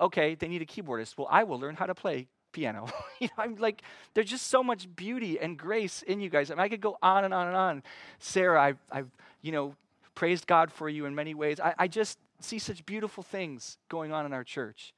[0.00, 1.18] okay, they need a keyboardist.
[1.18, 2.88] Well, I will learn how to play piano.
[3.20, 3.82] you know, I'm like,
[4.14, 6.50] there's just so much beauty and grace in you guys.
[6.50, 7.82] I, mean, I could go on and on and on.
[8.18, 9.10] Sarah, I've, I've
[9.42, 9.74] you know,
[10.14, 11.60] praised God for you in many ways.
[11.60, 14.92] I, I just see such beautiful things going on in our church.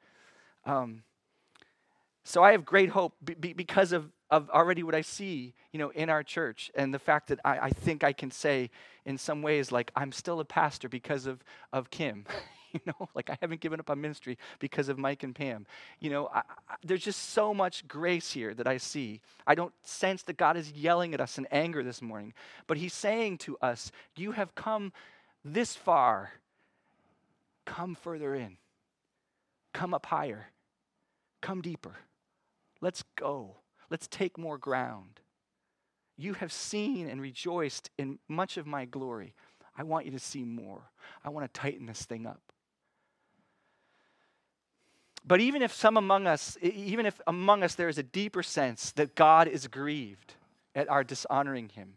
[0.64, 1.02] Um,
[2.24, 5.90] so I have great hope be, because of, of already what I see, you know,
[5.90, 8.70] in our church and the fact that I, I think I can say
[9.04, 11.42] in some ways like I'm still a pastor because of,
[11.72, 12.24] of Kim.
[12.74, 15.66] you know, like I haven't given up on ministry because of Mike and Pam.
[16.00, 19.20] You know, I, I, there's just so much grace here that I see.
[19.46, 22.32] I don't sense that God is yelling at us in anger this morning,
[22.66, 24.92] but He's saying to us, You have come
[25.44, 26.32] this far.
[27.64, 28.56] Come further in.
[29.72, 30.48] Come up higher.
[31.40, 31.94] Come deeper.
[32.80, 33.56] Let's go.
[33.90, 35.20] Let's take more ground.
[36.16, 39.34] You have seen and rejoiced in much of my glory.
[39.76, 40.90] I want you to see more.
[41.24, 42.51] I want to tighten this thing up.
[45.24, 48.92] But even if some among us, even if among us there is a deeper sense
[48.92, 50.34] that God is grieved
[50.74, 51.94] at our dishonoring him,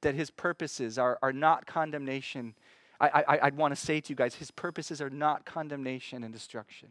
[0.00, 2.54] that his purposes are, are not condemnation,
[3.00, 6.32] I, I, I'd want to say to you guys, his purposes are not condemnation and
[6.32, 6.90] destruction,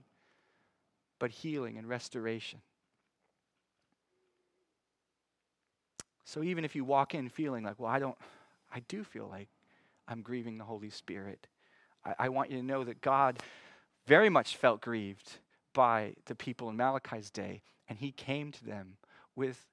[1.18, 2.62] but healing and restoration.
[6.24, 8.18] So even if you walk in feeling like, well, I don't,
[8.72, 9.48] I do feel like
[10.08, 11.48] I'm grieving the Holy Spirit,
[12.06, 13.40] I, I want you to know that God
[14.06, 15.40] very much felt grieved
[15.78, 18.98] by the people in Malachi's day, and he came to them
[19.36, 19.70] with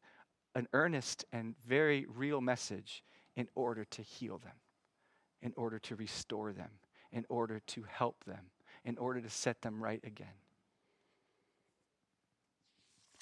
[0.55, 3.03] an earnest and very real message
[3.37, 4.53] in order to heal them,
[5.41, 6.69] in order to restore them,
[7.11, 8.51] in order to help them,
[8.85, 10.37] in order to set them right again.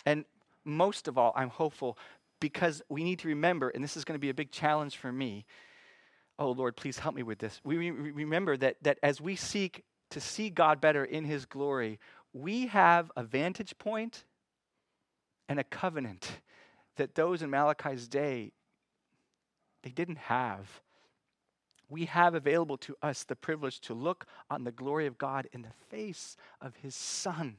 [0.04, 0.24] And
[0.64, 1.96] most of all, I'm hopeful
[2.40, 5.12] because we need to remember, and this is going to be a big challenge for
[5.12, 5.46] me.
[6.36, 7.60] Oh, Lord, please help me with this.
[7.62, 12.00] We remember that, that as we seek to see God better in His glory,
[12.32, 14.24] we have a vantage point
[15.48, 16.40] and a covenant
[16.96, 18.52] that those in Malachi's day
[19.82, 20.80] they didn't have.
[21.88, 25.62] We have available to us the privilege to look on the glory of God in
[25.62, 27.56] the face of his son.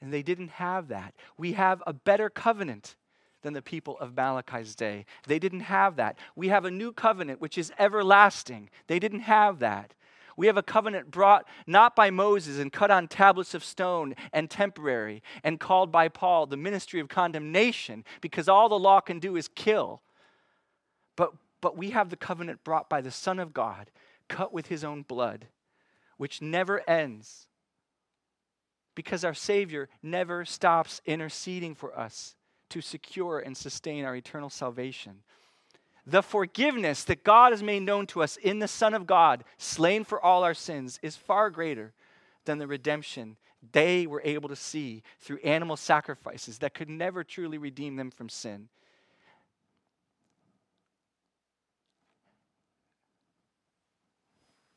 [0.00, 1.14] And they didn't have that.
[1.38, 2.96] We have a better covenant
[3.42, 5.06] than the people of Malachi's day.
[5.26, 6.18] They didn't have that.
[6.36, 8.70] We have a new covenant which is everlasting.
[8.86, 9.94] They didn't have that.
[10.36, 14.50] We have a covenant brought not by Moses and cut on tablets of stone and
[14.50, 19.36] temporary and called by Paul the ministry of condemnation because all the law can do
[19.36, 20.02] is kill.
[21.16, 21.32] But,
[21.62, 23.90] but we have the covenant brought by the Son of God,
[24.28, 25.46] cut with his own blood,
[26.18, 27.46] which never ends
[28.94, 32.34] because our Savior never stops interceding for us
[32.70, 35.22] to secure and sustain our eternal salvation
[36.06, 40.04] the forgiveness that God has made known to us in the Son of God, slain
[40.04, 41.92] for all our sins, is far greater
[42.44, 43.36] than the redemption
[43.72, 48.28] they were able to see through animal sacrifices that could never truly redeem them from
[48.28, 48.68] sin.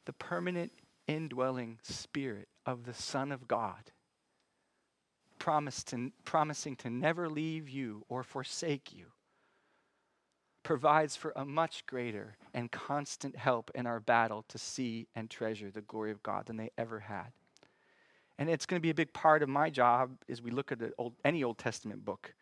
[0.06, 0.72] The permanent
[1.08, 3.92] indwelling spirit of the Son of God,
[5.38, 9.06] promised to, promising to never leave you or forsake you
[10.64, 15.72] provides for a much greater and constant help in our battle to see and treasure
[15.72, 17.32] the glory of God than they ever had.
[18.38, 20.80] And it's going to be a big part of my job as we look at
[20.98, 22.34] old, any Old Testament book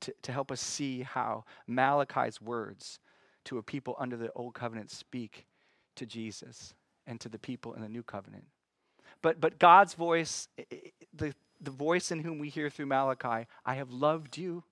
[0.00, 2.98] to, to help us see how Malachi's words
[3.44, 5.46] to a people under the Old Covenant speak
[5.96, 6.74] to Jesus
[7.06, 8.44] and to the people in the New Covenant.
[9.22, 10.48] But, but God's voice,
[11.14, 14.64] the, the voice in whom we hear through Malachi, I have loved you.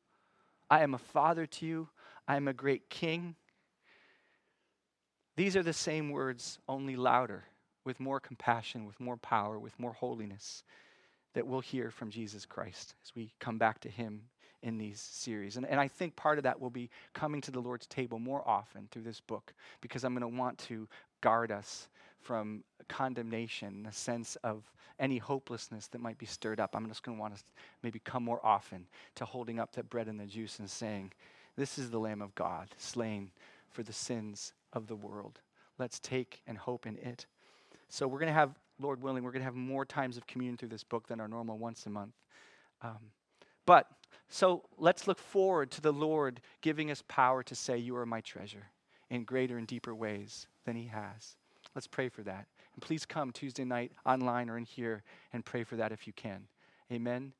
[0.70, 1.88] I am a father to you.
[2.30, 3.34] I am a great king.
[5.36, 7.42] These are the same words, only louder,
[7.84, 10.62] with more compassion, with more power, with more holiness
[11.34, 14.22] that we'll hear from Jesus Christ as we come back to Him
[14.62, 15.56] in these series.
[15.56, 18.48] And, and I think part of that will be coming to the Lord's table more
[18.48, 20.86] often through this book because I'm going to want to
[21.22, 21.88] guard us
[22.20, 24.62] from condemnation, a sense of
[25.00, 26.76] any hopelessness that might be stirred up.
[26.76, 27.42] I'm just going to want to
[27.82, 28.86] maybe come more often
[29.16, 31.10] to holding up that bread and the juice and saying,
[31.60, 33.30] this is the Lamb of God, slain
[33.70, 35.40] for the sins of the world.
[35.78, 37.26] Let's take and hope in it.
[37.90, 40.56] So, we're going to have, Lord willing, we're going to have more times of communion
[40.56, 42.14] through this book than our normal once a month.
[42.80, 43.12] Um,
[43.66, 43.86] but,
[44.28, 48.22] so let's look forward to the Lord giving us power to say, You are my
[48.22, 48.70] treasure.
[49.10, 51.36] in greater and deeper ways than He has.
[51.74, 52.46] Let's pray for that.
[52.74, 56.12] And please come Tuesday night online or in here and pray for that if you
[56.14, 56.46] can.
[56.90, 57.32] Amen.